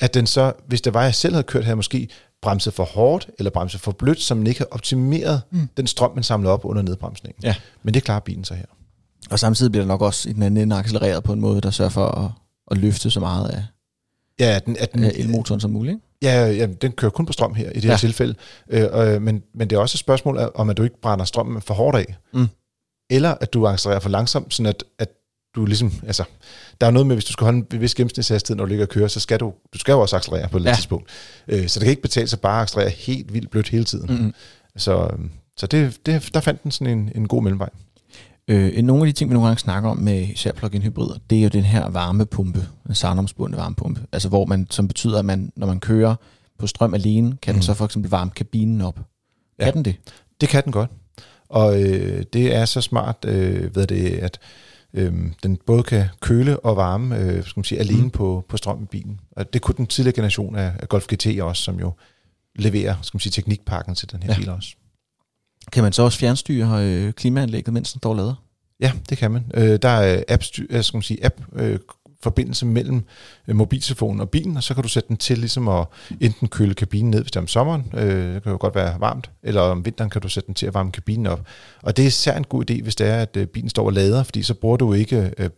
at 0.00 0.14
den 0.14 0.26
så, 0.26 0.52
hvis 0.66 0.80
det 0.80 0.94
var, 0.94 1.02
jeg 1.02 1.14
selv 1.14 1.34
havde 1.34 1.44
kørt 1.44 1.64
her, 1.64 1.74
måske 1.74 2.08
bremset 2.42 2.74
for 2.74 2.84
hårdt, 2.84 3.30
eller 3.38 3.50
bremset 3.50 3.80
for 3.80 3.92
blødt, 3.92 4.20
som 4.20 4.36
man 4.36 4.46
ikke 4.46 4.58
har 4.60 4.68
optimeret 4.70 5.42
Mm. 5.50 5.68
den 5.76 5.86
strøm, 5.86 6.10
man 6.14 6.22
samler 6.24 6.50
op 6.50 6.64
under 6.64 6.82
nedbremsningen. 6.82 7.42
Ja. 7.44 7.54
Men 7.82 7.94
det 7.94 8.04
klarer 8.04 8.20
bilen 8.20 8.44
så 8.44 8.54
her. 8.54 8.64
Og 9.30 9.38
samtidig 9.38 9.72
bliver 9.72 9.82
det 9.82 9.88
nok 9.88 10.00
også 10.02 10.28
i 10.28 10.32
den 10.32 10.42
anden 10.42 10.62
ende 10.62 10.76
accelereret 10.76 11.24
på 11.24 11.32
en 11.32 11.40
måde, 11.40 11.60
der 11.60 11.70
sørger 11.70 11.90
for 11.90 12.06
at, 12.06 12.30
at 12.70 12.78
løfte 12.78 13.10
så 13.10 13.20
meget 13.20 13.48
af, 13.50 13.64
Ja, 14.40 14.58
den, 14.66 14.76
at 14.80 14.92
den, 14.94 15.04
elmotoren 15.04 15.60
som 15.60 15.70
muligt. 15.70 15.92
Ikke? 15.94 16.06
Ja, 16.36 16.46
ja, 16.50 16.66
den 16.66 16.92
kører 16.92 17.10
kun 17.10 17.26
på 17.26 17.32
strøm 17.32 17.54
her 17.54 17.70
i 17.70 17.74
det 17.74 17.84
her 17.84 17.90
Ja. 17.90 17.96
tilfælde. 17.96 18.34
Øh, 18.70 18.84
øh, 19.14 19.22
men, 19.22 19.42
men 19.54 19.70
det 19.70 19.76
er 19.76 19.80
også 19.80 19.94
et 19.96 20.00
spørgsmål 20.00 20.50
om 20.54 20.70
at 20.70 20.76
du 20.76 20.82
ikke 20.82 21.00
brænder 21.00 21.24
strømmen 21.24 21.62
for 21.62 21.74
hårdt 21.74 21.96
af. 21.96 22.16
Mm. 22.34 22.46
Eller 23.10 23.34
at 23.40 23.52
du 23.52 23.66
accelererer 23.66 24.00
for 24.00 24.08
langsomt, 24.10 24.54
sådan 24.54 24.66
at, 24.68 24.84
at 24.98 25.08
du 25.54 25.64
ligesom, 25.66 25.92
altså, 26.06 26.24
der 26.80 26.86
er 26.86 26.90
noget 26.90 27.06
med, 27.06 27.16
hvis 27.16 27.24
du 27.24 27.32
skal 27.32 27.44
holde 27.44 27.58
en 27.72 27.80
vis 27.80 27.94
gennemsnitshastighed, 27.94 28.56
når 28.56 28.64
du 28.64 28.68
ligger 28.68 28.84
og 28.84 28.88
kører, 28.88 29.08
så 29.08 29.20
skal 29.20 29.40
du, 29.40 29.52
du 29.74 29.78
skal 29.78 29.92
jo 29.92 30.00
også 30.00 30.16
accelerere 30.16 30.48
på 30.48 30.56
et 30.58 30.64
Ja. 30.64 30.74
tidspunkt. 30.74 31.10
Øh, 31.48 31.68
så 31.68 31.80
det 31.80 31.84
kan 31.84 31.90
ikke 31.90 32.02
betale 32.02 32.28
sig 32.28 32.40
bare 32.40 32.56
at 32.58 32.62
accelerere 32.62 32.90
helt 32.90 33.32
vildt 33.34 33.50
blødt 33.50 33.68
hele 33.68 33.84
tiden. 33.84 34.14
Mm-hmm. 34.14 34.34
Så, 34.76 35.02
øh, 35.18 35.18
så 35.56 35.66
det, 35.66 36.06
det, 36.06 36.30
der 36.34 36.40
fandt 36.40 36.62
den 36.62 36.70
sådan 36.70 36.98
en, 36.98 37.12
en 37.14 37.28
god 37.28 37.42
mellemvej. 37.42 37.68
Øh, 38.50 38.82
nogle 38.82 39.02
af 39.02 39.06
de 39.06 39.12
ting, 39.12 39.30
vi 39.30 39.34
nogle 39.34 39.46
gange 39.48 39.60
snakker 39.60 39.90
om 39.90 39.96
med 39.96 40.20
især 40.28 40.52
plug-in 40.52 40.82
hybrider, 40.82 41.14
det 41.30 41.38
er 41.38 41.42
jo 41.42 41.48
den 41.48 41.64
her 41.64 41.88
varmepumpe, 41.88 42.66
en 42.88 42.94
sarnomsbundne 42.94 43.56
varmepumpe, 43.56 44.00
altså 44.12 44.28
hvor 44.28 44.44
man, 44.46 44.66
som 44.70 44.88
betyder, 44.88 45.18
at 45.18 45.24
man, 45.24 45.52
når 45.56 45.66
man 45.66 45.80
kører 45.80 46.14
på 46.58 46.66
strøm 46.66 46.94
alene, 46.94 47.36
kan 47.42 47.54
den 47.54 47.58
Mm. 47.58 47.62
så 47.62 47.74
for 47.74 47.84
eksempel 47.84 48.10
varme 48.10 48.30
kabinen 48.30 48.80
op. 48.80 49.00
Ja. 49.58 49.64
Kan 49.64 49.74
den 49.74 49.84
det? 49.84 49.96
Det 50.40 50.48
kan 50.48 50.64
den 50.64 50.72
godt. 50.72 50.90
Og 51.48 51.82
øh, 51.82 52.24
det 52.32 52.54
er 52.54 52.64
så 52.64 52.80
smart, 52.80 53.16
øh, 53.24 53.76
ved 53.76 53.86
det, 53.86 54.10
at 54.10 54.38
øh, 54.94 55.12
den 55.42 55.58
både 55.66 55.82
kan 55.82 56.04
køle 56.20 56.60
og 56.60 56.76
varme 56.76 57.18
øh, 57.18 57.44
skal 57.44 57.58
man 57.58 57.64
sige, 57.64 57.78
alene 57.78 58.02
Mm. 58.02 58.10
på, 58.10 58.44
på 58.48 58.56
strøm 58.56 58.82
i 58.82 58.86
bilen. 58.86 59.20
Og 59.36 59.52
det 59.52 59.62
kunne 59.62 59.74
den 59.76 59.86
tidligere 59.86 60.14
generation 60.14 60.56
af, 60.56 60.72
af 60.78 60.88
Golf 60.88 61.06
GT 61.06 61.40
også, 61.40 61.62
som 61.62 61.80
jo 61.80 61.92
leverer 62.56 62.94
skal 63.02 63.16
man 63.16 63.20
sige, 63.20 63.30
teknikpakken 63.30 63.94
til 63.94 64.12
den 64.12 64.22
her 64.22 64.32
ja. 64.32 64.38
bil 64.38 64.48
også. 64.50 64.74
Kan 65.72 65.82
man 65.82 65.92
så 65.92 66.02
også 66.02 66.18
fjernstyre 66.18 66.84
øh, 66.84 67.12
klimaanlægget, 67.12 67.74
mens 67.74 67.92
den 67.92 68.00
står 68.00 68.14
lader? 68.14 68.34
Ja, 68.80 68.92
det 69.08 69.18
kan 69.18 69.30
man. 69.30 69.44
Øh, 69.54 69.78
der 69.82 69.88
er 69.88 70.16
øh, 70.16 70.22
app, 70.28 70.42
øh, 70.70 70.84
skal 70.84 70.96
man 70.96 71.02
sige, 71.02 71.24
app 71.24 71.40
øh, 71.52 71.78
forbindelse 72.22 72.66
mellem 72.66 73.04
øh, 73.48 73.56
mobiltelefonen 73.56 74.20
og 74.20 74.30
bilen, 74.30 74.56
og 74.56 74.62
så 74.62 74.74
kan 74.74 74.82
du 74.82 74.88
sætte 74.88 75.08
den 75.08 75.16
til 75.16 75.38
ligesom 75.38 75.68
at 75.68 75.86
enten 76.20 76.48
køle 76.48 76.74
kabinen 76.74 77.10
ned, 77.10 77.20
hvis 77.20 77.30
det 77.30 77.36
er 77.36 77.40
om 77.40 77.46
sommeren, 77.46 77.84
øh, 77.94 78.34
det 78.34 78.42
kan 78.42 78.52
jo 78.52 78.58
godt 78.60 78.74
være 78.74 79.00
varmt, 79.00 79.30
eller 79.42 79.60
om 79.60 79.84
vinteren 79.84 80.10
kan 80.10 80.22
du 80.22 80.28
sætte 80.28 80.46
den 80.46 80.54
til 80.54 80.66
at 80.66 80.74
varme 80.74 80.92
kabinen 80.92 81.26
op. 81.26 81.46
Og 81.82 81.96
det 81.96 82.02
er 82.02 82.06
især 82.06 82.36
en 82.36 82.44
god 82.44 82.70
idé, 82.70 82.82
hvis 82.82 82.96
det 82.96 83.06
er, 83.06 83.16
at 83.16 83.36
øh, 83.36 83.46
bilen 83.46 83.70
står 83.70 83.86
og 83.86 83.92
lader, 83.92 84.22
fordi 84.22 84.42
så 84.42 84.54
bruger 84.54 84.76
du 84.76 84.92
ikke, 84.92 85.32
øh, 85.38 85.50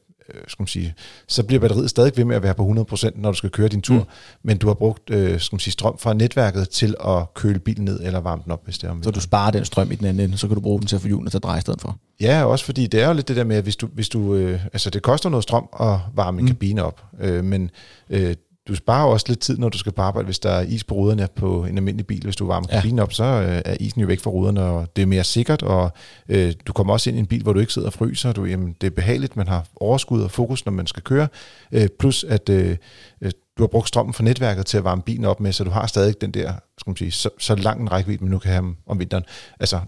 skal 0.49 0.63
man 0.63 0.67
sige, 0.67 0.95
så 1.29 1.43
bliver 1.43 1.61
batteriet 1.61 1.91
stadig 1.91 2.13
ved 2.17 2.25
med 2.25 2.37
at 2.37 2.43
være 2.43 2.55
på 2.55 2.87
100%, 2.93 3.11
når 3.21 3.31
du 3.31 3.37
skal 3.37 3.51
køre 3.51 3.69
din 3.69 3.83
tur, 3.83 3.99
Mm. 3.99 4.05
men 4.43 4.59
du 4.59 4.67
har 4.67 4.75
brugt 4.75 5.11
øh, 5.11 5.41
skal 5.41 5.55
man 5.55 5.61
sige, 5.61 5.73
strøm 5.73 5.99
fra 5.99 6.15
netværket 6.15 6.69
til 6.69 6.95
at 7.07 7.35
køle 7.35 7.59
bilen 7.59 7.85
ned 7.85 8.01
eller 8.03 8.21
varme 8.21 8.43
den 8.45 8.53
op, 8.53 8.65
hvis 8.65 8.79
det 8.79 8.87
er 8.87 8.91
om 8.91 9.03
Så 9.03 9.11
du 9.11 9.21
sparer 9.21 9.51
den 9.51 9.65
strøm 9.65 9.93
i 9.93 9.95
den 9.95 10.07
anden 10.07 10.25
ende, 10.25 10.39
så 10.39 10.47
kan 10.47 10.55
du 10.55 10.61
bruge 10.61 10.79
den 10.81 10.87
til 10.87 10.97
at 10.97 11.03
få 11.03 11.09
hjulene 11.09 11.31
til 11.31 11.37
at 11.39 11.43
dreje 11.43 11.59
i 11.59 11.61
stedet 11.61 11.81
for. 11.81 11.97
Ja, 12.21 12.45
også 12.45 12.65
fordi 12.65 12.87
det 12.87 13.03
er 13.03 13.07
jo 13.09 13.15
lidt 13.15 13.29
det 13.29 13.37
der 13.37 13.45
med, 13.45 13.57
at 13.57 13.63
hvis 13.63 13.77
du, 13.77 13.87
hvis 13.87 14.09
du 14.09 14.35
øh, 14.35 14.61
altså 14.73 14.91
det 14.91 15.03
koster 15.03 15.29
noget 15.31 15.43
strøm 15.43 15.69
at 15.81 15.99
varme 16.15 16.39
en 16.39 16.45
mm. 16.45 16.49
kabine 16.49 16.83
op, 16.85 17.05
øh, 17.21 17.45
men 17.45 17.71
øh, 18.11 18.35
du 18.69 18.75
sparer 18.75 19.07
også 19.07 19.27
lidt 19.29 19.41
tid, 19.41 19.59
når 19.59 19.69
du 19.69 19.79
skal 19.79 19.93
på 19.93 20.03
arbejde, 20.03 20.25
hvis 20.25 20.39
der 20.39 20.51
er 20.51 20.61
is 20.63 20.85
på 20.85 20.95
ruderne 20.95 21.29
på 21.37 21.65
en 21.65 21.77
almindelig 21.77 22.07
bil. 22.07 22.23
Hvis 22.25 22.37
du 22.37 22.47
varmer 22.47 22.67
Ja. 22.71 22.77
kabinen 22.77 22.99
op, 22.99 23.13
så 23.13 23.25
øh, 23.25 23.63
er 23.65 23.77
isen 23.81 24.01
jo 24.01 24.07
væk 24.07 24.21
fra 24.21 24.31
ruderne, 24.31 24.63
og 24.63 24.97
det 24.97 25.03
er 25.03 25.07
mere 25.07 25.25
sikkert, 25.25 25.63
og 25.63 25.93
øh, 26.29 26.53
du 26.67 26.73
kommer 26.73 26.93
også 26.93 27.11
ind 27.11 27.17
i 27.17 27.21
en 27.21 27.27
bil, 27.27 27.43
hvor 27.43 27.53
du 27.53 27.61
ikke 27.61 27.73
sidder 27.73 27.89
og 27.89 27.93
fryser. 27.93 28.33
Du, 28.33 28.45
jamen, 28.45 28.77
det 28.81 28.87
er 28.87 28.91
behageligt, 28.91 29.37
man 29.37 29.49
har 29.49 29.67
overskud 29.77 30.23
og 30.23 30.31
fokus, 30.31 30.65
når 30.65 30.73
man 30.73 30.87
skal 30.87 31.03
køre. 31.03 31.29
Øh, 31.73 31.89
plus 31.99 32.25
at 32.25 32.49
øh, 32.49 32.77
øh, 33.21 33.31
du 33.59 33.63
har 33.63 33.67
brugt 33.69 33.89
strømmen 33.89 34.15
fra 34.15 34.25
netværket 34.25 34.67
til 34.67 34.79
at 34.79 34.85
varme 34.85 35.03
bilen 35.03 35.25
op 35.25 35.41
med, 35.41 35.53
så 35.53 35.65
du 35.65 35.71
har 35.71 35.87
stadig 35.87 36.21
den 36.21 36.31
der, 36.31 36.53
skal 36.79 36.91
man 36.91 36.97
sige, 36.97 37.11
så, 37.11 37.31
så 37.39 37.55
lang 37.55 37.81
en 37.81 37.93
rækkevidde, 37.93 38.25
man 38.25 38.31
nu 38.31 38.39
kan 38.39 38.51
have 38.51 38.59
om, 38.59 38.77
om 38.87 38.99
vinteren. 38.99 39.25
Altså, 39.61 39.81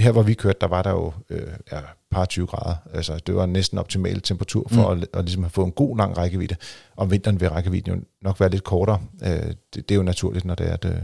her 0.00 0.12
hvor 0.12 0.22
vi 0.22 0.34
kørte, 0.34 0.58
der 0.60 0.66
var 0.66 0.82
der 0.82 0.90
jo 0.90 1.12
øh, 1.30 1.46
ja, 1.72 1.80
par 2.10 2.24
20 2.24 2.46
grader. 2.46 2.76
Altså, 2.94 3.20
det 3.26 3.34
var 3.34 3.46
næsten 3.46 3.78
optimal 3.78 4.20
temperatur 4.20 4.68
for 4.68 4.94
mm. 4.94 5.00
at, 5.00 5.08
at, 5.14 5.24
ligesom 5.24 5.44
at 5.44 5.50
få 5.50 5.64
en 5.64 5.72
god 5.72 5.96
lang 5.96 6.16
rækkevidde. 6.18 6.56
Om 6.96 7.10
vinteren 7.10 7.40
vil 7.40 7.50
rækkevidden 7.50 7.92
jo 7.92 8.00
nok 8.22 8.40
være 8.40 8.50
lidt 8.50 8.64
kortere. 8.64 9.00
Øh, 9.22 9.28
det, 9.28 9.54
det 9.74 9.90
er 9.90 9.94
jo 9.94 10.02
naturligt, 10.02 10.44
når 10.44 10.54
det 10.54 10.68
er, 10.68 10.72
at, 10.72 10.84
øh, 10.84 11.02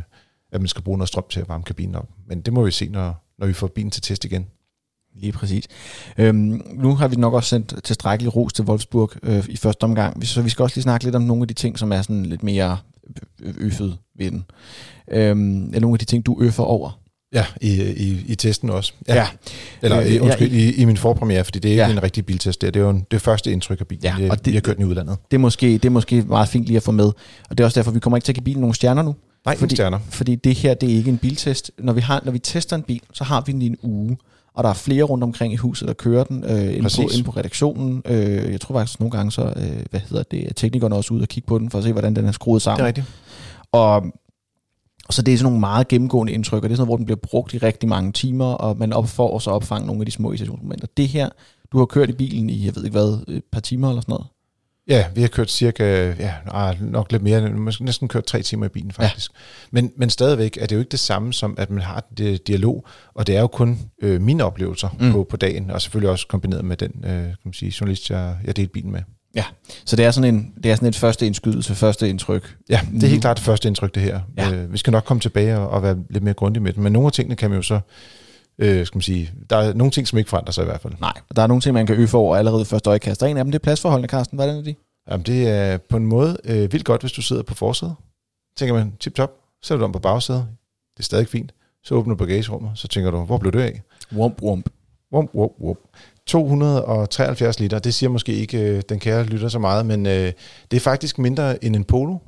at 0.53 0.61
man 0.61 0.69
skal 0.69 0.83
bruge 0.83 0.99
noget 0.99 1.09
strøm 1.09 1.25
til 1.31 1.41
at 1.41 1.49
varme 1.49 1.65
kabinen 1.65 1.95
op. 1.95 2.09
Men 2.27 2.41
det 2.41 2.53
må 2.53 2.65
vi 2.65 2.71
se, 2.71 2.89
når, 2.89 3.25
når 3.39 3.47
vi 3.47 3.53
får 3.53 3.67
bilen 3.67 3.91
til 3.91 4.03
test 4.03 4.25
igen. 4.25 4.47
Lige 5.15 5.33
præcis. 5.33 5.65
Øhm, 6.19 6.63
nu 6.75 6.95
har 6.95 7.09
vi 7.09 7.17
nok 7.17 7.35
også 7.35 7.49
sendt 7.49 7.85
tilstrækkelig 7.85 8.37
ros 8.37 8.53
til 8.53 8.65
Wolfsburg 8.65 9.11
øh, 9.23 9.45
i 9.49 9.57
første 9.57 9.85
omgang, 9.85 10.27
så 10.27 10.43
vi 10.43 10.49
skal 10.51 10.63
også 10.63 10.77
lige 10.77 10.83
snakke 10.83 11.05
lidt 11.05 11.17
om 11.17 11.23
nogle 11.23 11.43
af 11.43 11.49
de 11.49 11.55
ting, 11.55 11.79
som 11.79 11.93
er 11.93 12.03
sådan 12.03 12.27
lidt 12.27 12.43
mere 12.43 12.79
øffet 13.41 13.99
ved 14.19 14.31
den. 14.31 14.45
Øhm, 15.11 15.75
er 15.75 15.81
nogle 15.81 15.95
af 15.95 15.99
de 15.99 16.05
ting, 16.05 16.27
du 16.27 16.39
øffer 16.41 16.63
over? 16.63 17.01
Ja, 17.33 17.45
i, 17.61 17.83
i, 17.83 18.25
i 18.29 18.35
testen 18.35 18.71
også. 18.71 18.93
Ja. 19.09 19.27
Eller 19.83 20.01
Øh, 20.01 20.23
undskyld, 20.23 20.51
ja, 20.53 20.59
i, 20.59 20.71
i 20.73 20.85
min 20.85 20.97
forpremiere, 20.97 21.45
fordi 21.45 21.59
det 21.59 21.69
er 21.69 21.73
ikke 21.73 21.83
Ja. 21.83 21.89
ja. 21.89 21.95
en 21.97 22.03
rigtig 22.03 22.27
biltest. 22.27 22.61
Det 22.61 22.67
er, 22.67 22.71
det 22.71 22.81
er 22.81 22.85
jo 22.85 22.91
en, 22.91 23.07
det 23.11 23.21
første 23.23 23.53
indtryk 23.53 23.81
af 23.81 23.87
bilen, 23.87 24.05
Ja, 24.05 24.15
ja, 24.21 24.31
og 24.31 24.39
det- 24.39 24.47
vi 24.47 24.53
har 24.57 24.61
kørt 24.61 24.77
den 24.77 24.85
i 24.85 24.89
udlandet. 24.89 25.17
Det 25.31 25.37
er, 25.37 25.39
måske, 25.39 25.67
det 25.73 25.85
er 25.85 25.91
måske 25.91 26.23
meget 26.23 26.49
fint 26.49 26.67
lige 26.67 26.77
at 26.77 26.83
få 26.83 26.93
med, 26.93 27.05
og 27.51 27.59
det 27.59 27.61
er 27.61 27.65
også 27.65 27.81
derfor, 27.81 27.91
vi 27.91 28.01
kommer 28.01 28.17
ikke 28.17 28.25
til 28.25 28.33
at 28.33 28.37
give 28.37 28.45
bilen 28.45 28.61
nogle 28.61 28.75
stjerner 28.75 29.03
nu. 29.03 29.15
Nej, 29.47 29.57
Fordi- 29.57 29.75
stjerner. 29.75 29.99
Fordi 30.11 30.35
det 30.35 30.55
her, 30.55 30.75
det 30.75 30.91
er 30.93 30.95
ikke 30.97 31.11
en 31.11 31.19
biltest. 31.19 31.71
Når 31.79 31.93
vi, 31.93 32.01
har, 32.01 32.23
når 32.25 32.33
vi 32.33 32.39
tester 32.39 32.77
en 32.77 32.83
bil, 32.83 33.01
så 33.13 33.25
har 33.25 33.41
vi 33.47 33.53
den 33.53 33.63
i 33.63 33.67
en 33.67 33.77
uge, 33.83 34.17
og 34.55 34.65
der 34.65 34.71
er 34.71 34.75
flere 34.75 35.03
rundt 35.05 35.25
omkring 35.25 35.53
i 35.53 35.57
huset, 35.57 35.89
der 35.89 35.95
kører 35.95 36.25
den 36.25 36.45
øh, 36.45 36.77
inde, 36.77 36.89
på, 36.97 37.03
inde 37.13 37.25
på 37.25 37.31
redaktionen. 37.31 38.03
Øh, 38.07 38.53
jeg 38.53 38.61
tror 38.61 38.79
faktisk 38.79 39.01
nogle 39.01 39.11
gange, 39.11 39.33
så 39.33 39.43
øh, 39.57 39.85
hvad 39.91 40.01
hedder 40.01 40.23
det, 40.31 40.49
er 40.49 40.53
teknikerne 40.53 40.95
også 40.95 41.15
ude 41.15 41.23
og 41.23 41.29
kigge 41.29 41.47
på 41.47 41.59
den, 41.59 41.71
for 41.71 41.79
at 41.79 41.85
se, 41.85 41.93
hvordan 41.93 42.17
den 42.17 42.27
er 42.27 42.33
skruet 42.33 42.61
Det 42.63 42.67
er 42.67 42.71
sammen. 42.71 42.87
rigtigt. 42.87 43.07
Og 43.73 44.05
og 45.09 45.15
så 45.15 45.23
det 45.23 45.35
er 45.35 45.39
sådan 45.39 45.45
nogle 45.45 45.61
meget 45.61 45.89
gennemgående 45.89 46.33
indtryk, 46.33 46.63
og 46.63 46.69
det 46.69 46.75
er 46.75 46.77
sådan 46.77 46.81
noget, 46.81 46.89
hvor 46.89 46.97
den 46.97 47.07
bliver 47.07 47.19
brugt 47.23 47.55
i 47.55 47.59
rigtig 47.59 47.89
mange 47.89 48.13
timer, 48.13 48.53
og 48.53 48.79
man 48.79 48.93
op 48.93 49.09
så 49.09 49.51
opfange 49.51 49.87
nogle 49.87 50.03
af 50.03 50.07
de 50.07 50.13
små 50.13 50.31
irritationsmomenter. 50.31 50.87
Det 50.97 51.09
her, 51.09 51.29
du 51.73 51.79
har 51.79 51.87
kørt 51.87 52.11
i 52.11 52.13
bilen 52.13 52.51
i, 52.51 52.67
jeg 52.67 52.77
ved 52.77 52.85
ikke 52.85 52.99
hvad, 52.99 53.35
et 53.35 53.45
par 53.53 53.61
timer 53.61 53.89
eller 53.89 54.01
sådan 54.01 54.13
noget. 54.13 54.27
Ja, 54.89 55.07
vi 55.15 55.21
har 55.21 55.29
kørt 55.29 55.51
cirka, 55.51 56.15
ja, 56.19 56.35
ah, 56.47 56.83
nok 56.83 57.13
lidt 57.13 57.23
mere, 57.23 57.51
måske 57.51 57.85
næsten 57.85 58.09
kørt 58.09 58.25
tre 58.25 58.43
timer 58.43 58.67
i 58.67 58.69
bilen 58.69 58.93
faktisk. 58.93 59.31
Ja. 59.35 59.39
Men, 59.71 59.93
men 59.97 60.11
stadigvæk 60.11 60.59
er 60.61 60.67
det 60.67 60.77
jo 60.77 60.81
ikke 60.81 60.91
det 60.91 61.01
samme 61.01 61.33
som, 61.33 61.55
at 61.59 61.71
man 61.71 61.83
har 61.83 62.07
det 62.19 62.47
dialog, 62.47 62.87
og 63.15 63.27
det 63.27 63.37
er 63.37 63.41
jo 63.41 63.47
kun 63.47 63.79
øh, 64.03 64.21
mine 64.21 64.45
oplevelser 64.45 64.89
mm. 65.01 65.13
på, 65.13 65.27
på 65.31 65.37
dagen, 65.37 65.71
og 65.71 65.83
selvfølgelig 65.83 66.11
også 66.11 66.27
kombineret 66.27 66.65
med 66.65 66.77
den 66.77 66.93
øh, 67.05 67.11
kan 67.11 67.37
man 67.45 67.53
sige, 67.53 67.75
journalist, 67.81 68.11
jeg, 68.11 68.37
jeg 68.45 68.57
delte 68.57 68.73
bilen 68.73 68.93
med. 68.93 69.01
Så 69.85 69.97
det 69.97 70.05
er 70.05 70.11
sådan 70.11 70.35
en, 70.35 70.53
det 70.63 70.71
er 70.71 70.75
sådan 70.75 70.89
et 70.89 70.97
første 70.97 71.27
indskydelse, 71.27 71.75
første 71.75 72.09
indtryk. 72.09 72.57
Ja, 72.69 72.81
det 72.93 73.03
er 73.03 73.09
helt 73.09 73.21
klart 73.21 73.37
det 73.37 73.45
første 73.45 73.69
indtryk, 73.69 73.95
det 73.95 74.03
her. 74.03 74.21
Ja. 74.37 74.53
Øh, 74.53 74.73
vi 74.73 74.79
skal 74.79 74.91
nok 74.91 75.05
komme 75.05 75.21
tilbage 75.21 75.59
og, 75.59 75.69
og 75.69 75.83
være 75.83 75.97
lidt 76.11 76.25
mere 76.25 76.35
grundige 76.35 76.63
med 76.63 76.73
det, 76.73 76.81
men 76.83 76.93
nogle 76.93 77.07
af 77.07 77.13
tingene 77.13 77.37
kan 77.37 77.51
man 77.51 77.57
jo 77.57 77.63
så, 77.63 77.81
øh, 78.59 78.87
skal 78.87 78.97
man 78.97 79.03
sige, 79.03 79.33
der 79.51 79.57
er 79.57 79.75
nogle 79.75 79.91
ting, 79.91 80.09
som 80.09 80.19
ikke 80.19 80.31
forandrer 80.31 80.53
sig 80.53 80.63
i 80.63 80.65
hvert 80.65 80.81
fald. 80.81 80.93
Nej, 81.01 81.13
der 81.37 81.43
er 81.43 81.47
nogle 81.47 81.61
ting, 81.61 81.75
man 81.75 81.87
kan 81.87 81.97
øve 81.97 82.15
over 82.15 82.37
allerede 82.37 82.65
første 82.65 82.91
øjekast. 82.91 83.23
Og 83.23 83.31
en 83.31 83.37
af 83.37 83.45
dem, 83.45 83.53
det 83.53 83.59
er 83.59 83.63
pladsforholdene, 83.63 84.09
Carsten. 84.09 84.37
Hvordan 84.37 84.57
er 84.57 84.63
de? 84.63 84.75
Jamen, 85.11 85.27
det 85.27 85.49
er 85.49 85.79
på 85.79 85.97
en 85.97 86.07
måde 86.07 86.37
øh, 86.45 86.73
vildt 86.73 86.85
godt, 86.85 87.01
hvis 87.01 87.13
du 87.13 87.23
sidder 87.23 87.43
på 87.43 87.55
forsædet. 87.55 87.95
Tænker 88.59 88.75
man, 88.75 88.93
tip 89.01 89.15
top, 89.15 89.33
så 89.63 89.75
er 89.75 89.79
du 89.79 89.85
om 89.85 89.93
på 89.93 89.99
bagsædet. 89.99 90.47
Det 90.97 91.03
er 91.03 91.05
stadig 91.05 91.29
fint. 91.29 91.53
Så 91.85 91.95
åbner 91.95 92.15
du 92.15 92.19
bagagerummet, 92.19 92.71
så 92.75 92.89
tænker 92.89 93.11
du, 93.11 93.25
hvor 93.25 93.39
blev 93.39 93.53
det 93.53 93.61
af? 93.61 93.83
Wump, 94.13 94.43
wump. 94.43 94.69
Wum, 95.13 95.29
wum, 95.35 95.51
wum. 95.61 95.77
273 96.27 97.61
liter, 97.61 97.79
det 97.79 97.95
siger 97.95 98.11
måske 98.11 98.33
ikke 98.33 98.59
øh, 98.59 98.83
den 98.89 98.99
kære 98.99 99.25
lytter 99.25 99.49
så 99.49 99.59
meget, 99.59 99.87
men 99.87 100.07
øh, 100.07 100.33
det 100.71 100.77
er 100.77 100.81
faktisk 100.81 101.19
mindre 101.19 101.65
end 101.65 101.77
en 101.77 101.85
Polo. 101.85 102.19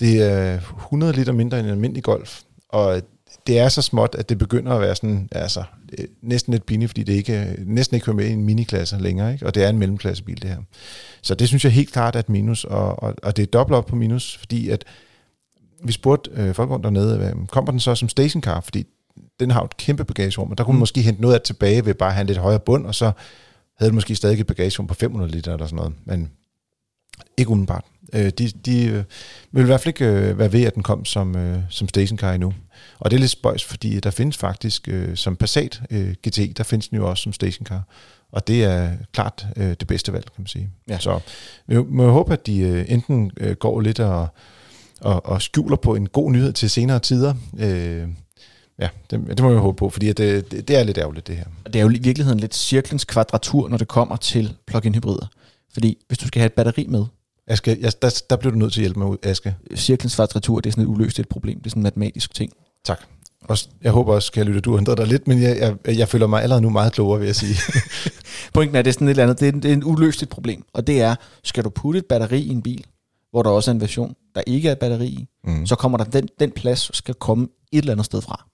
Det 0.00 0.22
er 0.22 0.54
100 0.56 1.12
liter 1.12 1.32
mindre 1.32 1.58
end 1.58 1.66
en 1.66 1.72
almindelig 1.72 2.02
Golf, 2.02 2.40
og 2.68 2.96
øh, 2.96 3.02
det 3.46 3.58
er 3.58 3.68
så 3.68 3.82
småt, 3.82 4.16
at 4.18 4.28
det 4.28 4.38
begynder 4.38 4.72
at 4.72 4.80
være 4.80 4.94
sådan, 4.94 5.28
altså, 5.32 5.64
øh, 5.98 6.04
næsten 6.22 6.52
lidt 6.52 6.66
pinligt, 6.66 6.90
fordi 6.90 7.02
det 7.02 7.12
ikke, 7.12 7.40
øh, 7.40 7.66
næsten 7.66 7.94
ikke 7.94 8.06
hører 8.06 8.16
med 8.16 8.26
i 8.26 8.32
en 8.32 8.44
miniklasse 8.44 8.98
længere, 8.98 9.32
ikke? 9.32 9.46
og 9.46 9.54
det 9.54 9.64
er 9.64 9.68
en 9.68 9.78
mellemklassebil 9.78 10.42
det 10.42 10.50
her. 10.50 10.58
Så 11.22 11.34
det 11.34 11.48
synes 11.48 11.64
jeg 11.64 11.72
helt 11.72 11.92
klart 11.92 12.16
er 12.16 12.20
et 12.20 12.28
minus, 12.28 12.64
og, 12.64 13.02
og, 13.02 13.14
og 13.22 13.36
det 13.36 13.42
er 13.42 13.46
dobbelt 13.46 13.76
op 13.76 13.86
på 13.86 13.96
minus, 13.96 14.36
fordi 14.36 14.68
at 14.68 14.84
vi 15.84 15.92
spurgte 15.92 16.30
øh, 16.34 16.54
folk 16.54 16.70
rundt 16.70 16.84
dernede, 16.84 17.16
hvad, 17.16 17.32
kommer 17.48 17.70
den 17.70 17.80
så 17.80 17.94
som 17.94 18.08
stationcar, 18.08 18.60
fordi 18.60 18.86
den 19.40 19.50
har 19.50 19.60
jo 19.60 19.64
et 19.64 19.76
kæmpe 19.76 20.04
bagagerum, 20.04 20.50
og 20.50 20.58
der 20.58 20.64
kunne 20.64 20.72
Mm. 20.72 20.76
man 20.76 20.80
måske 20.80 21.02
hente 21.02 21.20
noget 21.22 21.34
af 21.34 21.40
det 21.40 21.46
tilbage 21.46 21.84
ved 21.86 21.94
bare 21.94 22.08
at 22.08 22.14
have 22.14 22.20
en 22.20 22.26
lidt 22.26 22.38
højere 22.38 22.60
bund, 22.60 22.86
og 22.86 22.94
så 22.94 23.12
havde 23.78 23.90
den 23.90 23.94
måske 23.94 24.14
stadig 24.14 24.40
et 24.40 24.46
bagagerum 24.46 24.86
på 24.86 24.94
500 24.94 25.30
liter 25.32 25.52
eller 25.52 25.66
sådan 25.66 25.76
noget. 25.76 25.92
Men 26.04 26.30
Ikke 27.36 27.50
umiddelbart. 27.50 27.84
Øh, 28.12 28.30
de, 28.38 28.48
de 28.48 28.84
øh, 28.86 29.04
vil 29.52 29.62
i 29.62 29.64
hvert 29.66 29.80
fald 29.80 29.88
ikke 29.88 30.04
øh, 30.06 30.38
være 30.38 30.52
ved, 30.52 30.64
at 30.64 30.74
den 30.74 30.82
kom 30.82 31.04
som, 31.04 31.36
øh, 31.36 31.58
som 31.70 31.88
stationcar 31.88 32.32
endnu. 32.32 32.54
Og 32.98 33.10
det 33.10 33.16
er 33.16 33.20
lidt 33.20 33.30
spøjs, 33.30 33.64
fordi 33.64 34.00
der 34.00 34.10
findes 34.10 34.36
faktisk 34.36 34.88
øh, 34.88 35.16
som 35.16 35.36
Passat 35.36 35.82
øh, 35.90 36.14
GT, 36.26 36.38
der 36.58 36.62
findes 36.64 36.88
den 36.88 36.98
jo 36.98 37.10
også 37.10 37.22
som 37.22 37.32
stationcar. 37.32 37.82
Og 38.32 38.46
det 38.48 38.64
er 38.64 38.90
klart 39.12 39.46
øh, 39.56 39.70
det 39.80 39.86
bedste 39.86 40.12
valg, 40.12 40.24
kan 40.24 40.34
man 40.38 40.46
sige. 40.46 40.70
Ja. 40.88 40.98
Så 40.98 41.20
vi 41.66 41.76
må 41.82 42.02
jeg 42.02 42.12
håbe, 42.12 42.32
at 42.32 42.46
de 42.46 42.58
øh, 42.58 42.84
enten 42.88 43.30
øh, 43.36 43.56
går 43.56 43.80
lidt 43.80 44.00
og, 44.00 44.28
og, 45.00 45.26
og 45.26 45.42
skjuler 45.42 45.76
på 45.76 45.94
en 45.94 46.08
god 46.08 46.32
nyhed 46.32 46.52
til 46.52 46.70
senere 46.70 46.98
tider. 46.98 47.34
Øh, 47.58 48.08
ja, 48.78 48.88
det, 49.10 49.20
det 49.28 49.40
må 49.42 49.50
jeg 49.50 49.58
håbe 49.60 49.76
på, 49.76 49.90
fordi 49.90 50.06
det, 50.06 50.50
det, 50.50 50.68
det 50.68 50.76
er 50.76 50.82
lidt 50.84 50.98
ærgerligt, 50.98 51.26
det 51.26 51.36
her. 51.36 51.44
Og 51.64 51.72
det 51.72 51.78
er 51.78 51.82
jo 51.82 51.90
i 51.90 51.98
virkeligheden 51.98 52.40
lidt 52.40 52.54
cirklens 52.54 53.04
kvadratur, 53.04 53.68
når 53.68 53.76
det 53.76 53.88
kommer 53.88 54.16
til 54.16 54.54
plug-in 54.66 54.94
hybrider. 54.94 55.26
Fordi 55.72 55.98
hvis 56.08 56.18
du 56.18 56.26
skal 56.26 56.40
have 56.40 56.46
et 56.46 56.52
batteri 56.52 56.86
med, 56.88 57.04
Aske, 57.46 57.76
jeg, 57.80 57.92
der, 58.02 58.22
der 58.30 58.36
blev 58.36 58.52
du 58.52 58.58
nødt 58.58 58.72
til 58.72 58.80
at 58.80 58.82
hjælpe 58.82 58.98
mig 58.98 59.08
ud, 59.08 59.16
Aske. 59.22 59.54
cirklens 59.74 60.14
kvadratur, 60.14 60.60
det 60.60 60.70
er 60.70 60.72
sådan 60.72 60.84
et 60.84 60.88
uløst 60.88 61.18
et 61.18 61.28
problem. 61.28 61.58
Det 61.58 61.66
er 61.66 61.70
sådan 61.70 61.80
en 61.80 61.84
matematisk 61.84 62.34
ting. 62.34 62.52
Tak. 62.84 63.00
Og 63.48 63.58
jeg 63.82 63.92
håber 63.92 64.14
også, 64.14 64.32
kan 64.32 64.40
jeg 64.40 64.46
lytte, 64.46 64.60
du 64.60 64.70
har 64.70 64.78
ændret 64.78 64.98
dig 64.98 65.06
lidt, 65.06 65.28
men 65.28 65.42
jeg, 65.42 65.76
jeg, 65.86 65.98
jeg 65.98 66.08
føler 66.08 66.26
mig 66.26 66.42
allerede 66.42 66.62
nu 66.62 66.70
meget 66.70 66.92
klogere, 66.92 67.18
vil 67.18 67.26
jeg 67.26 67.36
sige. 67.36 67.54
Pointen 68.54 68.76
er, 68.76 68.82
det 68.82 68.90
er 68.90 68.92
sådan 68.92 69.06
et 69.06 69.10
eller 69.10 69.22
andet, 69.22 69.40
det 69.40 69.48
er, 69.48 69.52
det 69.52 69.64
er 69.64 69.72
en 69.72 69.84
uløst 69.84 70.22
et 70.22 70.28
problem. 70.28 70.64
Og 70.72 70.86
det 70.86 71.00
er, 71.02 71.14
skal 71.44 71.64
du 71.64 71.70
putte 71.70 71.98
et 71.98 72.06
batteri 72.06 72.40
i 72.40 72.48
en 72.48 72.62
bil, 72.62 72.84
hvor 73.30 73.42
der 73.42 73.50
også 73.50 73.70
er 73.70 73.74
en 73.74 73.80
version, 73.80 74.14
der 74.34 74.40
ikke 74.46 74.68
er 74.68 74.72
et 74.72 74.78
batteri 74.78 75.06
i, 75.06 75.26
Mm. 75.44 75.66
så 75.66 75.74
kommer 75.74 75.98
der 75.98 76.04
den, 76.04 76.28
den 76.40 76.50
plads 76.50 76.96
skal 76.96 77.14
komme 77.14 77.48
et 77.72 77.78
eller 77.78 77.92
andet 77.92 78.06
sted 78.06 78.22
fra. 78.22 78.46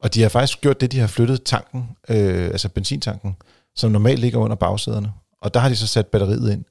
Og 0.00 0.14
de 0.14 0.22
har 0.22 0.28
faktisk 0.28 0.60
gjort 0.60 0.80
det, 0.80 0.92
de 0.92 0.98
har 0.98 1.06
flyttet 1.06 1.42
tanken, 1.42 1.88
øh, 2.08 2.44
altså 2.44 2.68
benzintanken, 2.68 3.36
som 3.76 3.90
normalt 3.90 4.20
ligger 4.20 4.38
under 4.38 4.56
bagsæderne. 4.56 5.12
Og 5.42 5.54
der 5.54 5.60
har 5.60 5.68
de 5.68 5.76
så 5.76 5.86
sat 5.86 6.06
batteriet 6.06 6.52
ind. 6.52 6.64